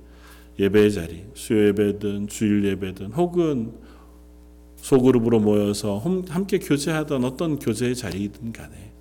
예배의 0.59 0.91
자리, 0.91 1.23
수요 1.33 1.69
예배든 1.69 2.27
주일 2.27 2.63
예배든 2.65 3.13
혹은 3.13 3.71
소그룹으로 4.83 5.39
모여서 5.39 6.03
함께 6.27 6.59
교제하던 6.59 7.23
어떤 7.23 7.57
교제의 7.57 7.95
자리이든 7.95 8.51
간에 8.51 8.91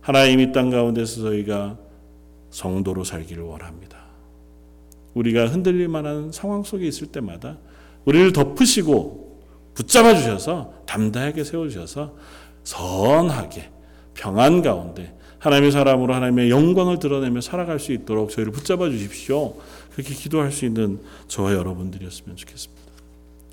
하나님 0.00 0.38
이 0.38 0.52
땅 0.52 0.70
가운데서 0.70 1.22
저희가 1.22 1.76
성도로 2.50 3.02
살기를 3.02 3.42
원합니다. 3.42 3.98
우리가 5.14 5.46
흔들릴 5.46 5.88
만한 5.88 6.30
상황 6.30 6.62
속에 6.62 6.86
있을 6.86 7.08
때마다 7.08 7.58
우리를 8.04 8.32
덮으시고 8.32 9.40
붙잡아 9.74 10.14
주셔서 10.14 10.72
담대하게 10.86 11.42
세워 11.42 11.68
주셔서 11.68 12.14
선하게 12.62 13.70
평안 14.14 14.62
가운데 14.62 15.18
하나님의 15.40 15.72
사람으로 15.72 16.14
하나님의 16.14 16.50
영광을 16.50 17.00
드러내며 17.00 17.40
살아갈 17.40 17.80
수 17.80 17.92
있도록 17.92 18.30
저희를 18.30 18.52
붙잡아 18.52 18.88
주십시오. 18.90 19.54
그렇게 19.92 20.14
기도할 20.14 20.52
수 20.52 20.64
있는 20.66 21.00
저와 21.26 21.52
여러분들이었으면 21.54 22.36
좋겠습니다. 22.36 22.75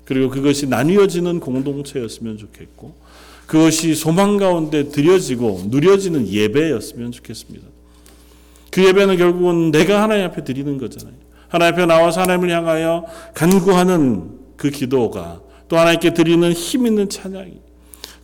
그리고 0.04 0.30
그것이 0.30 0.66
나뉘어지는 0.66 1.40
공동체였으면 1.40 2.38
좋겠고 2.38 2.94
그것이 3.46 3.94
소망 3.94 4.36
가운데 4.36 4.88
드려지고 4.88 5.64
누려지는 5.66 6.28
예배였으면 6.28 7.12
좋겠습니다. 7.12 7.66
그 8.70 8.84
예배는 8.84 9.16
결국은 9.16 9.70
내가 9.70 10.02
하나님 10.02 10.24
앞에 10.26 10.44
드리는 10.44 10.78
거잖아요. 10.78 11.14
하나님 11.48 11.74
앞에 11.74 11.86
나와서 11.86 12.22
하나님을 12.22 12.50
향하여 12.50 13.06
간구하는 13.34 14.30
그 14.56 14.70
기도가 14.70 15.40
또 15.68 15.78
하나님께 15.78 16.14
드리는 16.14 16.50
힘 16.52 16.86
있는 16.86 17.08
찬양이 17.08 17.58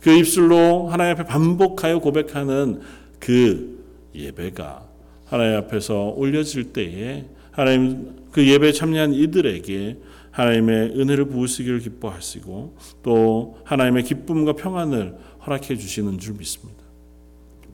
그 0.01 0.11
입술로 0.11 0.89
하나님 0.89 1.13
앞에 1.13 1.25
반복하여 1.25 1.99
고백하는 1.99 2.81
그 3.19 3.79
예배가 4.15 4.83
하나님 5.25 5.57
앞에서 5.57 6.13
올려질 6.17 6.73
때에 6.73 7.25
하나님 7.51 8.15
그 8.31 8.45
예배에 8.45 8.71
참여한 8.73 9.13
이들에게 9.13 9.97
하나님의 10.41 10.99
은혜를 10.99 11.25
부으시기를 11.25 11.79
기뻐하시고 11.79 12.77
또 13.03 13.57
하나님의 13.63 14.03
기쁨과 14.03 14.53
평안을 14.53 15.17
허락해 15.45 15.75
주시는 15.75 16.17
줄 16.17 16.35
믿습니다. 16.35 16.81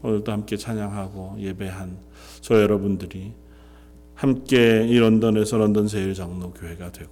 오늘도 0.03 0.32
함께 0.32 0.57
찬양하고 0.57 1.38
예배한 1.39 1.97
저 2.41 2.61
여러분들이 2.61 3.34
함께 4.15 4.86
이 4.88 4.97
런던에서 4.97 5.57
런던 5.57 5.88
제일 5.88 6.13
장로 6.13 6.51
교회가 6.53 6.91
되고 6.91 7.11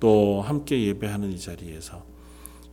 또 0.00 0.42
함께 0.42 0.84
예배하는 0.86 1.32
이 1.32 1.38
자리에서 1.38 2.04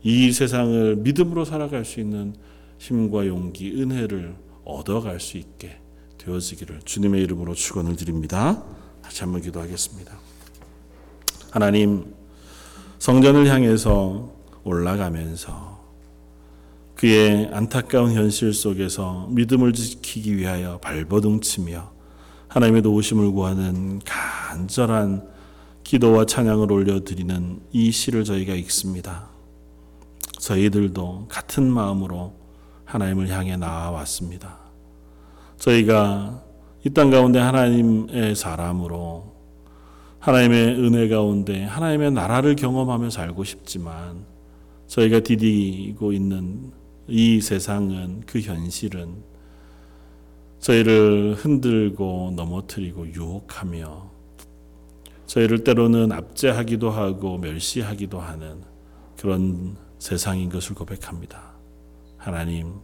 이 0.02 0.32
세상을 0.32 0.96
믿음으로 0.96 1.44
살아갈 1.44 1.84
수 1.84 2.00
있는 2.00 2.34
힘과 2.78 3.26
용기, 3.26 3.70
은혜를 3.80 4.34
얻어갈 4.64 5.20
수 5.20 5.36
있게 5.36 5.78
되어지기를 6.18 6.80
주님의 6.84 7.22
이름으로 7.22 7.54
축원을 7.54 7.96
드립니다. 7.96 8.64
다시 9.02 9.22
한번 9.22 9.42
기도하겠습니다. 9.42 10.19
하나님 11.50 12.14
성전을 12.98 13.48
향해서 13.48 14.30
올라가면서 14.64 15.80
그의 16.94 17.48
안타까운 17.52 18.12
현실 18.12 18.52
속에서 18.52 19.26
믿음을 19.30 19.72
지키기 19.72 20.36
위하여 20.36 20.78
발버둥치며 20.78 21.90
하나님의 22.48 22.82
도우심을 22.82 23.32
구하는 23.32 24.00
간절한 24.04 25.28
기도와 25.82 26.26
찬양을 26.26 26.70
올려드리는 26.70 27.60
이 27.72 27.90
시를 27.90 28.24
저희가 28.24 28.54
읽습니다. 28.54 29.30
저희들도 30.38 31.26
같은 31.28 31.70
마음으로 31.70 32.34
하나님을 32.84 33.28
향해 33.28 33.56
나아왔습니다. 33.56 34.58
저희가 35.58 36.42
이 36.84 36.90
땅 36.90 37.10
가운데 37.10 37.38
하나님의 37.38 38.34
사람으로 38.36 39.39
하나님의 40.20 40.78
은혜 40.78 41.08
가운데 41.08 41.64
하나님의 41.64 42.12
나라를 42.12 42.54
경험하며 42.54 43.08
살고 43.08 43.44
싶지만 43.44 44.26
저희가 44.86 45.20
디디고 45.20 46.12
있는 46.12 46.72
이 47.08 47.40
세상은 47.40 48.22
그 48.26 48.40
현실은 48.40 49.22
저희를 50.58 51.34
흔들고 51.34 52.34
넘어뜨리고 52.36 53.08
유혹하며 53.08 54.10
저희를 55.24 55.64
때로는 55.64 56.12
압제하기도 56.12 56.90
하고 56.90 57.38
멸시하기도 57.38 58.20
하는 58.20 58.62
그런 59.18 59.76
세상인 59.98 60.50
것을 60.50 60.74
고백합니다. 60.74 61.54
하나님 62.18 62.74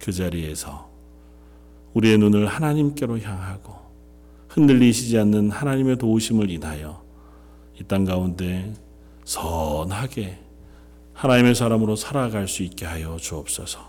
그 0.00 0.10
자리에서 0.10 0.90
우리의 1.94 2.18
눈을 2.18 2.46
하나님께로 2.48 3.20
향하고 3.20 3.81
흔들리시지 4.52 5.18
않는 5.18 5.50
하나님의 5.50 5.96
도우심을 5.98 6.50
인하여 6.50 7.02
이 7.80 7.84
땅 7.84 8.04
가운데 8.04 8.72
선하게 9.24 10.38
하나님의 11.14 11.54
사람으로 11.54 11.96
살아갈 11.96 12.48
수 12.48 12.62
있게 12.62 12.84
하여 12.84 13.16
주옵소서. 13.16 13.80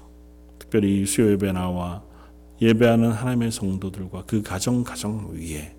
특별히 0.60 1.06
수요 1.06 1.32
예배 1.32 1.52
나와 1.52 2.04
예배하는 2.62 3.12
하나님의 3.12 3.52
성도들과 3.52 4.24
그 4.26 4.42
가정 4.42 4.84
가정 4.84 5.32
위에 5.34 5.76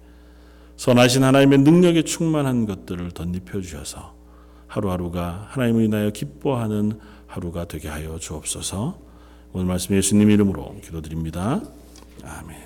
선하신 0.76 1.22
하나님의 1.22 1.58
능력에 1.60 2.02
충만한 2.02 2.66
것들을 2.66 3.12
덧입혀 3.12 3.60
주셔서 3.60 4.14
하루하루가 4.66 5.46
하나님을 5.50 5.84
인하여 5.84 6.10
기뻐하는 6.10 6.98
하루가 7.26 7.64
되게 7.64 7.88
하여 7.88 8.18
주옵소서. 8.18 8.98
오늘 9.52 9.66
말씀 9.66 9.94
예수님 9.96 10.30
이름으로 10.30 10.76
기도드립니다. 10.82 11.62
아멘. 12.24 12.63